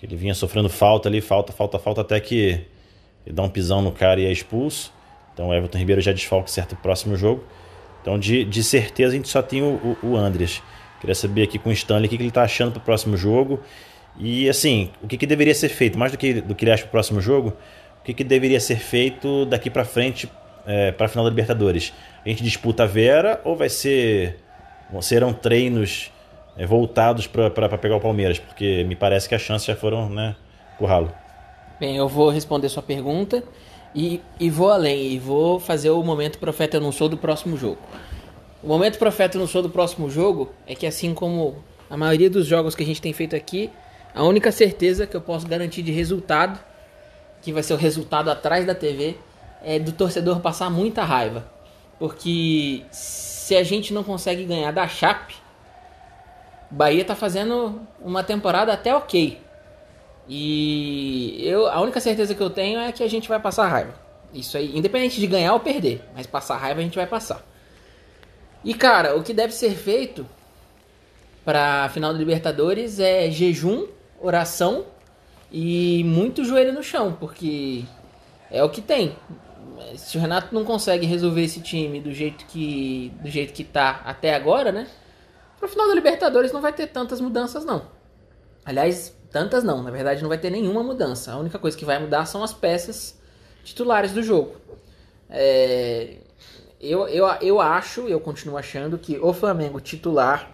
que 0.00 0.06
ele 0.06 0.16
vinha 0.16 0.34
sofrendo 0.34 0.68
falta 0.68 1.08
ali, 1.08 1.20
falta, 1.20 1.52
falta, 1.52 1.78
falta, 1.78 2.00
até 2.00 2.18
que 2.18 2.66
ele 3.24 3.34
dá 3.34 3.42
um 3.42 3.48
pisão 3.48 3.80
no 3.80 3.92
cara 3.92 4.20
e 4.20 4.26
é 4.26 4.32
expulso. 4.32 4.92
Então 5.32 5.48
o 5.48 5.54
Everton 5.54 5.78
Ribeiro 5.78 6.00
já 6.00 6.12
desfalca 6.12 6.48
certo 6.48 6.74
próximo 6.76 7.16
jogo. 7.16 7.44
Então 8.00 8.18
de, 8.18 8.44
de 8.44 8.64
certeza 8.64 9.12
a 9.12 9.16
gente 9.16 9.28
só 9.28 9.42
tem 9.42 9.62
o, 9.62 9.96
o, 10.02 10.08
o 10.08 10.16
Andres. 10.16 10.60
Queria 11.02 11.16
saber 11.16 11.42
aqui 11.42 11.58
com 11.58 11.68
o 11.68 11.72
Stanley 11.72 12.06
o 12.06 12.08
que, 12.08 12.14
ele 12.14 12.28
está 12.28 12.44
achando 12.44 12.70
para 12.70 12.78
o 12.78 12.84
próximo 12.84 13.16
jogo. 13.16 13.58
E 14.16 14.48
assim, 14.48 14.92
o 15.02 15.08
que, 15.08 15.18
que 15.18 15.26
deveria 15.26 15.52
ser 15.52 15.68
feito, 15.68 15.98
mais 15.98 16.12
do 16.12 16.16
que, 16.16 16.40
do 16.40 16.54
que 16.54 16.64
ele 16.64 16.70
acha 16.70 16.84
para 16.84 16.90
o 16.90 16.92
próximo 16.92 17.20
jogo, 17.20 17.56
o 18.00 18.04
que, 18.04 18.14
que 18.14 18.22
deveria 18.22 18.60
ser 18.60 18.76
feito 18.76 19.44
daqui 19.46 19.68
para 19.68 19.84
frente 19.84 20.30
é, 20.64 20.92
para 20.92 21.06
a 21.06 21.08
final 21.08 21.24
da 21.24 21.30
Libertadores? 21.30 21.92
A 22.24 22.28
gente 22.28 22.44
disputa 22.44 22.84
a 22.84 22.86
Vera 22.86 23.40
ou 23.42 23.56
vai 23.56 23.68
ser 23.68 24.38
serão 25.00 25.32
treinos 25.32 26.12
é, 26.56 26.64
voltados 26.64 27.26
para 27.26 27.76
pegar 27.78 27.96
o 27.96 28.00
Palmeiras? 28.00 28.38
Porque 28.38 28.84
me 28.84 28.94
parece 28.94 29.28
que 29.28 29.34
as 29.34 29.42
chances 29.42 29.66
já 29.66 29.74
foram 29.74 30.08
né, 30.08 30.36
pro 30.78 30.86
ralo. 30.86 31.12
Bem, 31.80 31.96
eu 31.96 32.06
vou 32.06 32.30
responder 32.30 32.68
sua 32.68 32.80
pergunta. 32.80 33.42
E, 33.92 34.20
e 34.38 34.48
vou 34.48 34.70
além, 34.70 35.12
e 35.12 35.18
vou 35.18 35.58
fazer 35.58 35.90
o 35.90 36.02
momento 36.02 36.38
profeta 36.38 36.80
sou 36.92 37.08
do 37.08 37.16
próximo 37.16 37.56
jogo. 37.56 37.78
O 38.62 38.68
momento 38.68 38.96
profeta 38.96 39.36
não 39.36 39.46
sou 39.48 39.60
do 39.60 39.68
próximo 39.68 40.08
jogo 40.08 40.52
é 40.68 40.74
que 40.76 40.86
assim 40.86 41.12
como 41.12 41.64
a 41.90 41.96
maioria 41.96 42.30
dos 42.30 42.46
jogos 42.46 42.76
que 42.76 42.84
a 42.84 42.86
gente 42.86 43.02
tem 43.02 43.12
feito 43.12 43.34
aqui, 43.34 43.68
a 44.14 44.22
única 44.22 44.52
certeza 44.52 45.04
que 45.04 45.16
eu 45.16 45.20
posso 45.20 45.48
garantir 45.48 45.82
de 45.82 45.90
resultado, 45.90 46.60
que 47.42 47.52
vai 47.52 47.64
ser 47.64 47.74
o 47.74 47.76
resultado 47.76 48.30
atrás 48.30 48.64
da 48.64 48.72
TV, 48.72 49.16
é 49.64 49.80
do 49.80 49.90
torcedor 49.90 50.38
passar 50.38 50.70
muita 50.70 51.02
raiva. 51.02 51.44
Porque 51.98 52.84
se 52.92 53.56
a 53.56 53.64
gente 53.64 53.92
não 53.92 54.04
consegue 54.04 54.44
ganhar 54.44 54.70
da 54.70 54.86
Chape, 54.86 55.34
Bahia 56.70 57.04
tá 57.04 57.16
fazendo 57.16 57.80
uma 58.00 58.22
temporada 58.22 58.72
até 58.72 58.94
ok. 58.94 59.40
E 60.28 61.42
eu, 61.44 61.66
a 61.66 61.80
única 61.80 62.00
certeza 62.00 62.32
que 62.32 62.40
eu 62.40 62.48
tenho 62.48 62.78
é 62.78 62.92
que 62.92 63.02
a 63.02 63.08
gente 63.08 63.28
vai 63.28 63.40
passar 63.40 63.66
raiva. 63.66 63.94
Isso 64.32 64.56
aí, 64.56 64.78
independente 64.78 65.20
de 65.20 65.26
ganhar 65.26 65.52
ou 65.52 65.60
perder, 65.60 66.00
mas 66.14 66.28
passar 66.28 66.56
raiva 66.56 66.78
a 66.78 66.82
gente 66.84 66.94
vai 66.94 67.06
passar. 67.06 67.44
E 68.64 68.74
cara, 68.74 69.16
o 69.16 69.22
que 69.22 69.32
deve 69.32 69.52
ser 69.52 69.74
feito 69.74 70.26
para 71.44 71.88
final 71.88 72.12
da 72.12 72.18
Libertadores 72.18 73.00
é 73.00 73.30
jejum, 73.30 73.86
oração 74.20 74.86
e 75.50 76.02
muito 76.04 76.44
joelho 76.44 76.72
no 76.72 76.82
chão, 76.82 77.16
porque 77.18 77.84
é 78.50 78.62
o 78.62 78.70
que 78.70 78.80
tem. 78.80 79.16
Se 79.96 80.16
o 80.16 80.20
Renato 80.20 80.54
não 80.54 80.64
consegue 80.64 81.04
resolver 81.06 81.42
esse 81.42 81.60
time 81.60 82.00
do 82.00 82.12
jeito 82.12 82.46
que 82.46 83.12
do 83.20 83.28
jeito 83.28 83.52
que 83.52 83.64
tá 83.64 84.00
até 84.04 84.34
agora, 84.34 84.70
né? 84.70 84.86
Pro 85.58 85.68
final 85.68 85.88
da 85.88 85.94
Libertadores 85.94 86.52
não 86.52 86.60
vai 86.60 86.72
ter 86.72 86.86
tantas 86.86 87.20
mudanças 87.20 87.64
não. 87.64 87.82
Aliás, 88.64 89.14
tantas 89.30 89.64
não, 89.64 89.82
na 89.82 89.90
verdade 89.90 90.22
não 90.22 90.28
vai 90.28 90.38
ter 90.38 90.50
nenhuma 90.50 90.82
mudança. 90.82 91.32
A 91.32 91.36
única 91.36 91.58
coisa 91.58 91.76
que 91.76 91.84
vai 91.84 91.98
mudar 91.98 92.26
são 92.26 92.44
as 92.44 92.52
peças 92.52 93.20
titulares 93.64 94.12
do 94.12 94.22
jogo. 94.22 94.56
É, 95.28 96.18
eu, 96.82 97.06
eu, 97.06 97.26
eu 97.40 97.60
acho, 97.60 98.08
eu 98.08 98.18
continuo 98.18 98.58
achando 98.58 98.98
que 98.98 99.16
o 99.18 99.32
Flamengo 99.32 99.80
titular, 99.80 100.50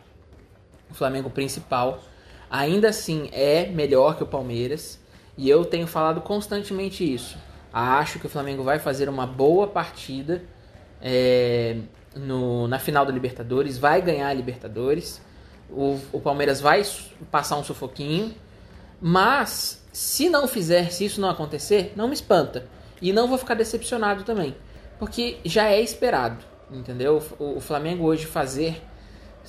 o 0.91 0.95
Flamengo 0.95 1.31
principal, 1.31 2.03
ainda 2.51 2.91
assim 2.91 3.31
é 3.33 3.67
melhor 3.67 4.17
que 4.17 4.23
o 4.23 4.27
Palmeiras. 4.27 5.01
E 5.39 5.49
eu 5.49 5.65
tenho 5.65 5.87
falado 5.87 6.21
constantemente 6.21 7.03
isso. 7.03 7.39
Acho 7.73 8.19
que 8.19 8.27
o 8.27 8.29
Flamengo 8.29 8.63
vai 8.63 8.79
fazer 8.79 9.09
uma 9.09 9.27
boa 9.27 9.69
partida 9.69 10.43
é, 11.01 11.77
no, 12.15 12.69
na 12.69 12.79
final 12.79 13.07
da 13.07 13.13
Libertadores, 13.13 13.79
vai 13.79 14.03
ganhar 14.03 14.29
a 14.29 14.35
Libertadores. 14.35 15.23
O, 15.71 15.99
o 16.13 16.21
Palmeiras 16.21 16.61
vai 16.61 16.83
passar 17.31 17.57
um 17.57 17.65
sufoquinho. 17.65 18.35
Mas, 19.01 19.83
se 19.93 20.29
não 20.29 20.49
fizer, 20.49 20.91
se 20.91 21.05
isso 21.05 21.21
não 21.21 21.31
acontecer, 21.31 21.93
não 21.95 22.09
me 22.09 22.15
espanta. 22.15 22.67
E 23.01 23.13
não 23.13 23.29
vou 23.29 23.39
ficar 23.39 23.55
decepcionado 23.55 24.25
também. 24.25 24.57
Porque 24.99 25.39
já 25.45 25.69
é 25.69 25.81
esperado, 25.81 26.45
entendeu? 26.71 27.23
O, 27.39 27.61
Flamengo 27.61 28.05
hoje 28.05 28.27
fazer 28.27 28.83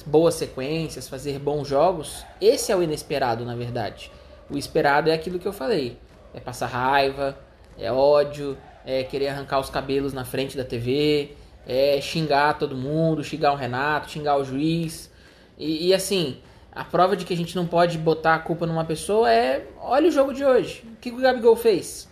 boas 0.05 0.35
sequências, 0.35 1.09
fazer 1.09 1.39
bons 1.39 1.67
jogos, 1.67 2.23
esse 2.39 2.71
é 2.71 2.75
o 2.75 2.83
inesperado, 2.83 3.43
na 3.43 3.55
verdade. 3.55 4.11
O 4.49 4.57
esperado 4.57 5.09
é 5.09 5.13
aquilo 5.13 5.39
que 5.39 5.47
eu 5.47 5.53
falei: 5.53 5.97
é 6.33 6.39
passar 6.39 6.67
raiva, 6.67 7.37
é 7.77 7.91
ódio, 7.91 8.57
é 8.85 9.03
querer 9.03 9.29
arrancar 9.29 9.59
os 9.59 9.69
cabelos 9.69 10.13
na 10.13 10.23
frente 10.23 10.55
da 10.55 10.63
TV, 10.63 11.35
é 11.67 11.99
xingar 12.01 12.57
todo 12.57 12.75
mundo, 12.75 13.23
xingar 13.23 13.51
o 13.53 13.55
Renato, 13.55 14.09
xingar 14.09 14.37
o 14.37 14.43
juiz. 14.43 15.11
E, 15.57 15.87
e 15.87 15.93
assim, 15.93 16.37
a 16.71 16.83
prova 16.83 17.15
de 17.15 17.25
que 17.25 17.33
a 17.33 17.37
gente 17.37 17.55
não 17.55 17.67
pode 17.67 17.97
botar 17.97 18.35
a 18.35 18.39
culpa 18.39 18.65
numa 18.65 18.85
pessoa 18.85 19.31
é: 19.31 19.67
olha 19.79 20.07
o 20.07 20.11
jogo 20.11 20.33
de 20.33 20.45
hoje. 20.45 20.83
O 20.93 20.95
que, 20.97 21.11
o 21.11 21.17
Gabigol 21.17 21.55
fez? 21.55 22.07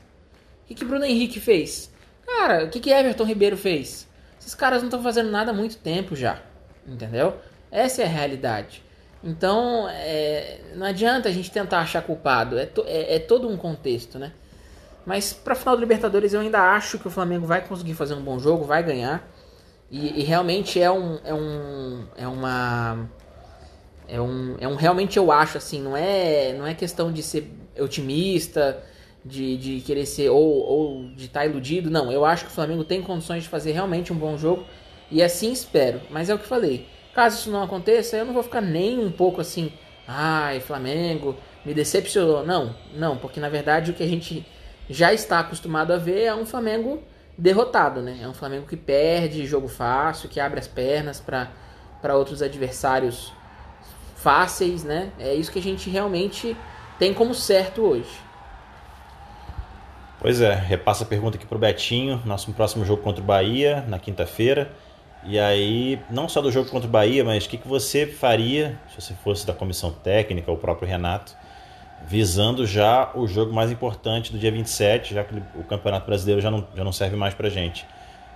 O 0.69 0.75
que 0.75 0.83
o 0.83 0.87
Bruno 0.87 1.05
Henrique 1.05 1.39
fez? 1.39 1.91
Cara, 2.27 2.65
o 2.65 2.69
que, 2.69 2.81
que 2.81 2.91
Everton 2.91 3.23
Ribeiro 3.23 3.55
fez? 3.55 4.05
Esses 4.37 4.53
caras 4.53 4.81
não 4.81 4.89
estão 4.89 5.01
fazendo 5.01 5.31
nada 5.31 5.51
há 5.51 5.53
muito 5.53 5.77
tempo 5.77 6.13
já. 6.15 6.41
Entendeu? 6.85 7.35
Essa 7.71 8.01
é 8.01 8.05
a 8.05 8.09
realidade. 8.09 8.83
Então, 9.23 9.87
é, 9.89 10.59
não 10.75 10.85
adianta 10.85 11.29
a 11.29 11.31
gente 11.31 11.49
tentar 11.49 11.79
achar 11.79 12.01
culpado. 12.01 12.59
É, 12.59 12.65
to, 12.65 12.83
é, 12.85 13.15
é 13.15 13.19
todo 13.19 13.47
um 13.47 13.57
contexto, 13.57 14.19
né? 14.19 14.33
Mas 15.05 15.31
para 15.31 15.55
final 15.55 15.75
do 15.75 15.79
Libertadores 15.79 16.33
eu 16.33 16.41
ainda 16.41 16.59
acho 16.75 16.99
que 16.99 17.07
o 17.07 17.09
Flamengo 17.09 17.47
vai 17.47 17.65
conseguir 17.65 17.93
fazer 17.93 18.13
um 18.13 18.21
bom 18.21 18.37
jogo, 18.37 18.65
vai 18.65 18.83
ganhar. 18.83 19.25
E, 19.89 20.19
e 20.19 20.23
realmente 20.23 20.81
é 20.81 20.91
um, 20.91 21.17
é 21.23 21.33
um. 21.33 22.05
É 22.17 22.27
uma. 22.27 23.09
É 24.07 24.19
um, 24.19 24.55
é 24.59 24.67
um. 24.67 24.75
Realmente 24.75 25.17
eu 25.17 25.31
acho 25.31 25.57
assim, 25.57 25.81
não 25.81 25.95
é, 25.95 26.53
não 26.53 26.67
é 26.67 26.73
questão 26.73 27.11
de 27.11 27.23
ser 27.23 27.49
otimista 27.79 28.83
de, 29.27 29.57
de 29.57 29.81
querer 29.81 30.05
ser 30.05 30.29
ou, 30.29 30.39
ou 30.39 31.03
de 31.15 31.25
estar 31.25 31.41
tá 31.41 31.45
iludido. 31.45 31.89
Não, 31.89 32.11
eu 32.11 32.25
acho 32.25 32.45
que 32.45 32.51
o 32.51 32.53
Flamengo 32.53 32.83
tem 32.83 33.01
condições 33.01 33.43
de 33.43 33.49
fazer 33.49 33.71
realmente 33.71 34.11
um 34.11 34.15
bom 34.15 34.37
jogo 34.37 34.65
e 35.11 35.21
assim 35.21 35.51
espero. 35.51 36.01
Mas 36.09 36.29
é 36.29 36.33
o 36.33 36.39
que 36.39 36.47
falei. 36.47 36.87
Caso 37.13 37.39
isso 37.39 37.51
não 37.51 37.63
aconteça, 37.63 38.17
eu 38.17 38.25
não 38.25 38.33
vou 38.33 38.43
ficar 38.43 38.61
nem 38.61 38.99
um 38.99 39.11
pouco 39.11 39.41
assim, 39.41 39.71
ai, 40.07 40.59
Flamengo, 40.59 41.35
me 41.65 41.73
decepcionou. 41.73 42.45
Não, 42.45 42.75
não, 42.93 43.17
porque 43.17 43.39
na 43.39 43.49
verdade 43.49 43.91
o 43.91 43.93
que 43.93 44.03
a 44.03 44.07
gente 44.07 44.45
já 44.89 45.13
está 45.13 45.39
acostumado 45.39 45.91
a 45.91 45.97
ver 45.97 46.23
é 46.23 46.35
um 46.35 46.45
Flamengo 46.45 47.01
derrotado, 47.37 48.01
né? 48.01 48.19
É 48.21 48.27
um 48.27 48.33
Flamengo 48.33 48.65
que 48.65 48.77
perde 48.77 49.45
jogo 49.45 49.67
fácil, 49.67 50.29
que 50.29 50.39
abre 50.39 50.59
as 50.59 50.67
pernas 50.67 51.19
para 51.19 52.15
outros 52.15 52.41
adversários 52.41 53.33
fáceis, 54.15 54.83
né? 54.83 55.11
É 55.19 55.33
isso 55.33 55.51
que 55.51 55.59
a 55.59 55.61
gente 55.61 55.89
realmente 55.89 56.55
tem 56.97 57.13
como 57.13 57.33
certo 57.33 57.81
hoje. 57.81 58.26
Pois 60.19 60.41
é, 60.41 60.53
repassa 60.53 61.03
a 61.03 61.07
pergunta 61.07 61.37
aqui 61.37 61.45
pro 61.45 61.59
Betinho. 61.59 62.21
Nosso 62.25 62.51
próximo 62.53 62.83
jogo 62.83 63.03
contra 63.03 63.21
o 63.21 63.25
Bahia, 63.25 63.83
na 63.87 63.99
quinta-feira. 63.99 64.71
E 65.23 65.37
aí, 65.37 65.99
não 66.09 66.27
só 66.27 66.41
do 66.41 66.51
jogo 66.51 66.69
contra 66.69 66.87
o 66.87 66.91
Bahia, 66.91 67.23
mas 67.23 67.45
o 67.45 67.49
que, 67.49 67.57
que 67.57 67.67
você 67.67 68.07
faria, 68.07 68.79
se 68.89 69.01
você 69.01 69.13
fosse 69.13 69.45
da 69.45 69.53
comissão 69.53 69.91
técnica, 69.91 70.51
o 70.51 70.57
próprio 70.57 70.87
Renato, 70.87 71.35
visando 72.07 72.65
já 72.65 73.11
o 73.13 73.27
jogo 73.27 73.53
mais 73.53 73.71
importante 73.71 74.31
do 74.31 74.39
dia 74.39 74.51
27, 74.51 75.13
já 75.13 75.23
que 75.23 75.35
o 75.55 75.63
Campeonato 75.63 76.05
Brasileiro 76.05 76.41
já 76.41 76.49
não, 76.49 76.65
já 76.75 76.83
não 76.83 76.91
serve 76.91 77.15
mais 77.15 77.33
pra 77.33 77.49
gente. 77.49 77.85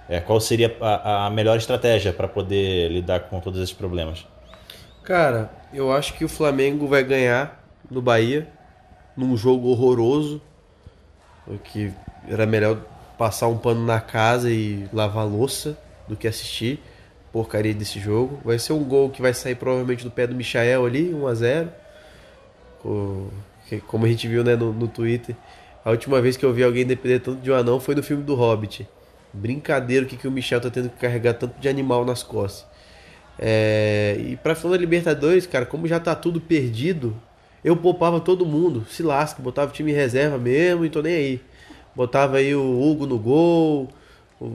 É, 0.10 0.20
qual 0.20 0.40
seria 0.42 0.76
a, 0.82 1.28
a 1.28 1.30
melhor 1.30 1.58
estratégia 1.58 2.12
para 2.12 2.28
poder 2.28 2.92
lidar 2.92 3.22
com 3.22 3.40
todos 3.40 3.60
esses 3.60 3.74
problemas? 3.74 4.28
Cara, 5.04 5.50
eu 5.74 5.92
acho 5.92 6.14
que 6.14 6.26
o 6.26 6.30
Flamengo 6.30 6.88
vai 6.88 7.04
ganhar 7.04 7.64
no 7.90 8.02
Bahia, 8.02 8.48
num 9.16 9.38
jogo 9.38 9.70
horroroso, 9.70 10.42
que 11.64 11.92
era 12.28 12.46
melhor 12.46 12.78
passar 13.18 13.48
um 13.48 13.58
pano 13.58 13.86
na 13.86 14.00
casa 14.00 14.50
e 14.50 14.88
lavar 14.92 15.28
louça 15.28 15.78
do 16.08 16.16
que 16.16 16.28
assistir 16.28 16.80
porcaria 17.32 17.74
desse 17.74 18.00
jogo. 18.00 18.40
Vai 18.44 18.60
ser 18.60 18.74
um 18.74 18.84
gol 18.84 19.10
que 19.10 19.22
vai 19.22 19.34
sair 19.34 19.56
provavelmente 19.56 20.04
do 20.04 20.12
pé 20.12 20.28
do 20.28 20.36
Michael 20.36 20.86
ali, 20.86 21.14
1 21.14 21.28
a 21.28 21.34
0 21.34 21.70
Como 23.88 24.06
a 24.06 24.08
gente 24.08 24.28
viu 24.28 24.44
né, 24.44 24.56
no, 24.56 24.74
no 24.74 24.88
Twitter. 24.88 25.36
A 25.84 25.92
última 25.92 26.22
vez 26.22 26.38
que 26.38 26.46
eu 26.46 26.54
vi 26.54 26.64
alguém 26.64 26.86
depender 26.86 27.20
tanto 27.20 27.42
de 27.42 27.52
um 27.52 27.56
anão 27.56 27.80
foi 27.80 27.96
no 27.96 28.04
filme 28.04 28.24
do 28.24 28.36
Hobbit. 28.36 28.88
Brincadeira 29.34 30.06
o 30.06 30.10
que, 30.10 30.18
que 30.18 30.28
o 30.28 30.32
Michel 30.32 30.60
tá 30.60 30.70
tendo 30.70 30.90
que 30.90 30.98
carregar 30.98 31.34
tanto 31.34 31.60
de 31.60 31.70
animal 31.70 32.06
nas 32.06 32.22
costas. 32.22 32.66
É... 33.40 34.18
E 34.20 34.36
pra 34.38 34.54
final 34.54 34.74
da 34.74 34.78
Libertadores, 34.78 35.48
cara, 35.48 35.66
como 35.66 35.88
já 35.88 36.00
tá 36.00 36.14
tudo 36.14 36.40
perdido, 36.40 37.16
eu 37.64 37.76
poupava 37.76 38.20
todo 38.20 38.46
mundo, 38.46 38.86
se 38.90 39.04
lasca, 39.04 39.42
botava 39.42 39.72
o 39.72 39.74
time 39.74 39.92
em 39.92 39.96
reserva 39.96 40.38
mesmo 40.38 40.86
e 40.86 40.90
tô 40.90 41.02
nem 41.02 41.14
aí. 41.14 41.42
Botava 41.96 42.38
aí 42.38 42.56
o 42.56 42.82
Hugo 42.82 43.06
no 43.06 43.20
gol, 43.20 43.90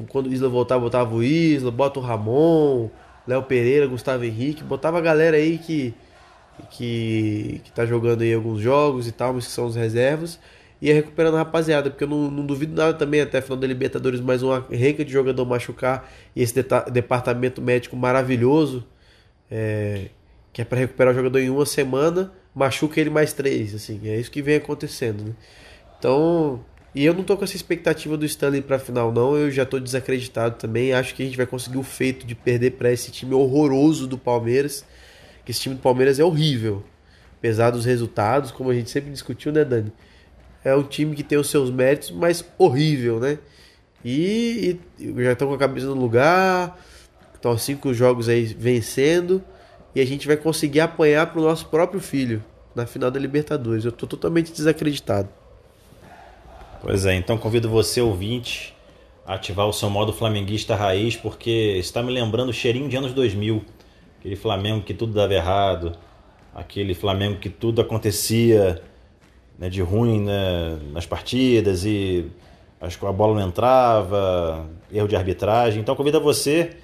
quando 0.09 0.27
o 0.27 0.33
Isla 0.33 0.49
voltava, 0.49 0.81
botava 0.81 1.15
o 1.15 1.23
Isla, 1.23 1.71
bota 1.71 2.01
o 2.01 2.03
Ramon, 2.03 2.91
Léo 3.27 3.43
Pereira, 3.43 3.87
Gustavo 3.87 4.25
Henrique, 4.25 4.65
botava 4.65 4.99
a 4.99 5.01
galera 5.01 5.37
aí 5.37 5.59
que, 5.59 5.95
que, 6.71 7.61
que 7.65 7.73
tá 7.73 7.87
jogando 7.87 8.23
aí 8.23 8.35
alguns 8.35 8.61
jogos 8.61 9.07
e 9.07 9.13
tal, 9.13 9.35
mas 9.35 9.47
que 9.47 9.53
são 9.53 9.67
os 9.67 9.77
reservas, 9.77 10.41
ia 10.81 10.95
recuperando 10.95 11.35
a 11.35 11.39
rapaziada, 11.39 11.91
porque 11.91 12.05
eu 12.05 12.09
não, 12.09 12.31
não 12.31 12.45
duvido 12.45 12.75
nada 12.75 12.95
também 12.95 13.21
até 13.21 13.41
final 13.41 13.57
da 13.57 13.67
Libertadores 13.67 14.21
mais 14.21 14.43
uma 14.43 14.65
renca 14.71 15.05
de 15.05 15.13
jogador 15.13 15.45
machucar 15.45 16.11
e 16.35 16.43
esse 16.43 16.55
departamento 16.91 17.63
médico 17.63 17.97
maravilhoso, 17.97 18.85
é, 19.51 20.09
que 20.53 20.63
é 20.63 20.65
para 20.65 20.79
recuperar 20.79 21.13
o 21.13 21.17
jogador 21.17 21.39
em 21.39 21.51
uma 21.51 21.67
semana 21.67 22.33
machuca 22.57 22.99
ele 22.99 23.11
mais 23.11 23.35
três, 23.35 23.75
assim, 23.75 24.01
é 24.05 24.19
isso 24.19 24.31
que 24.31 24.41
vem 24.41 24.57
acontecendo, 24.57 25.23
né? 25.23 25.33
Então, 25.99 26.65
e 26.95 27.05
eu 27.05 27.13
não 27.13 27.23
tô 27.23 27.37
com 27.37 27.45
essa 27.45 27.55
expectativa 27.55 28.17
do 28.17 28.25
Stanley 28.25 28.63
pra 28.63 28.79
final, 28.79 29.13
não, 29.13 29.37
eu 29.37 29.51
já 29.51 29.67
tô 29.67 29.79
desacreditado 29.79 30.57
também, 30.57 30.95
acho 30.95 31.15
que 31.15 31.23
a 31.23 31.27
gente 31.27 31.37
vai 31.37 31.45
conseguir 31.45 31.77
o 31.77 31.83
feito 31.83 32.27
de 32.27 32.35
perder 32.35 32.73
para 32.73 32.91
esse 32.91 33.11
time 33.13 33.35
horroroso 33.35 34.07
do 34.07 34.17
Palmeiras, 34.17 34.87
que 35.45 35.51
esse 35.51 35.61
time 35.61 35.75
do 35.75 35.83
Palmeiras 35.83 36.19
é 36.19 36.25
horrível, 36.25 36.83
apesar 37.39 37.69
dos 37.69 37.85
resultados, 37.85 38.51
como 38.51 38.71
a 38.71 38.75
gente 38.75 38.89
sempre 38.89 39.11
discutiu, 39.11 39.53
né, 39.53 39.63
Dani? 39.63 39.93
É 40.65 40.75
um 40.75 40.83
time 40.83 41.15
que 41.15 41.23
tem 41.23 41.37
os 41.37 41.51
seus 41.51 41.71
méritos, 41.71 42.11
mas 42.11 42.43
horrível, 42.57 43.21
né? 43.21 43.39
E, 44.03 44.81
e 44.99 45.23
já 45.23 45.33
estão 45.33 45.49
com 45.49 45.55
a 45.55 45.59
cabeça 45.59 45.87
no 45.87 45.95
lugar, 45.95 46.81
estão 47.35 47.57
cinco 47.59 47.93
jogos 47.93 48.31
aí 48.31 48.45
vencendo, 48.45 49.45
e 49.97 50.01
a 50.03 50.05
gente 50.05 50.27
vai 50.27 50.37
conseguir 50.37 50.81
apanhar 50.81 51.27
para 51.27 51.41
o 51.41 51.43
nosso 51.43 51.69
próprio 51.69 51.99
filho 51.99 52.45
na 52.75 52.85
final 52.85 53.11
da 53.11 53.19
Libertadores. 53.19 53.83
Eu 53.83 53.89
estou 53.89 54.07
totalmente 54.07 54.53
desacreditado. 54.53 55.31
Pois 56.83 57.07
é, 57.07 57.15
então 57.15 57.39
convido 57.39 57.67
você, 57.71 58.03
ouvinte, 58.03 58.77
a 59.25 59.37
ativar 59.37 59.67
o 59.67 59.73
seu 59.73 59.89
modo 59.89 60.13
flamenguista 60.13 60.77
raiz, 60.77 61.17
porque 61.17 61.79
está 61.79 62.03
me 62.03 62.13
lembrando 62.13 62.51
o 62.51 62.53
cheirinho 62.53 62.91
de 62.91 62.97
anos 62.99 63.15
2000. 63.15 63.65
Aquele 64.19 64.37
Flamengo 64.37 64.85
que 64.85 64.93
tudo 64.93 65.15
dava 65.15 65.33
errado, 65.33 65.97
aquele 66.55 66.93
Flamengo 66.93 67.39
que 67.39 67.49
tudo 67.49 67.81
acontecia 67.81 68.83
né, 69.59 69.71
de 69.71 69.81
ruim 69.81 70.21
né, 70.21 70.79
nas 70.93 71.07
partidas 71.07 71.87
e 71.87 72.27
a 72.79 73.13
bola 73.13 73.41
não 73.41 73.49
entrava, 73.49 74.67
erro 74.93 75.09
de 75.09 75.17
arbitragem. 75.17 75.81
Então 75.81 75.97
convido 75.97 76.21
você 76.21 76.77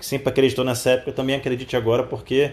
que 0.00 0.06
sempre 0.06 0.28
acreditou 0.30 0.64
nessa 0.64 0.90
época, 0.90 1.12
também 1.12 1.36
acredite 1.36 1.76
agora, 1.76 2.02
porque 2.02 2.52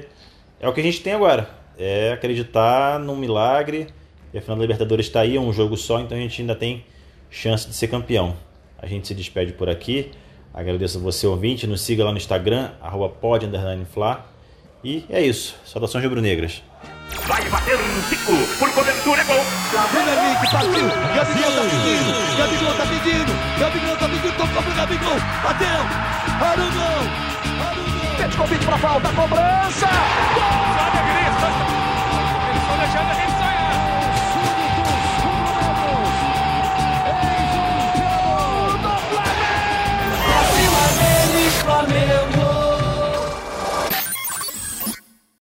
é 0.60 0.68
o 0.68 0.74
que 0.74 0.82
a 0.82 0.84
gente 0.84 1.02
tem 1.02 1.14
agora. 1.14 1.50
É 1.80 2.12
acreditar 2.12 3.00
num 3.00 3.16
milagre. 3.16 3.88
E 4.34 4.38
a 4.38 4.42
final 4.42 4.58
da 4.58 4.62
Libertadores 4.62 5.06
está 5.06 5.22
aí, 5.22 5.38
é 5.38 5.40
um 5.40 5.54
jogo 5.54 5.78
só, 5.78 6.02
então 6.02 6.18
a 6.18 6.22
gente 6.22 6.42
ainda 6.42 6.54
tem 6.54 6.84
chance 7.32 7.66
de 7.66 7.74
ser 7.74 7.88
campeão. 7.88 8.36
A 8.78 8.86
gente 8.86 9.08
se 9.08 9.16
despede 9.16 9.54
por 9.54 9.70
aqui. 9.70 10.12
Agradeço 10.54 10.98
a 10.98 11.02
você, 11.02 11.26
ouvinte. 11.26 11.66
Nos 11.66 11.82
siga 11.82 12.04
lá 12.04 12.12
no 12.12 12.18
Instagram, 12.18 12.72
arroba 12.82 13.16
E 14.84 15.06
é 15.10 15.22
isso. 15.22 15.56
Saudações 15.66 16.04
rubro-negras. 16.04 16.62
Vai 17.28 17.44
bater 17.50 17.76
um 17.76 18.04
cico, 18.10 18.34
por 18.60 18.72
cobertura, 18.72 19.22
é 19.22 19.24
gol. 19.24 19.46
Vem, 19.94 20.08
Henrique, 20.08 20.52
partiu. 20.52 20.88
Gabigol 21.16 21.52
tá 21.52 21.62
pedindo. 21.64 22.38
Gabigol 22.38 22.74
tá 22.74 22.86
pedindo. 22.86 23.60
Gabigol 23.60 23.98
tá 23.98 24.08
pedindo. 24.08 24.38
Tocou 24.38 24.64
pro 24.64 24.74
Gabigol. 24.74 25.20
Bateu. 25.44 25.68
Arugão. 26.42 27.28
Arugão. 27.68 28.18
Pede 28.18 28.38
convite 28.38 28.66
pra 28.66 28.78
falta, 28.78 29.10
cobrança. 29.10 29.88
Gol! 30.36 31.07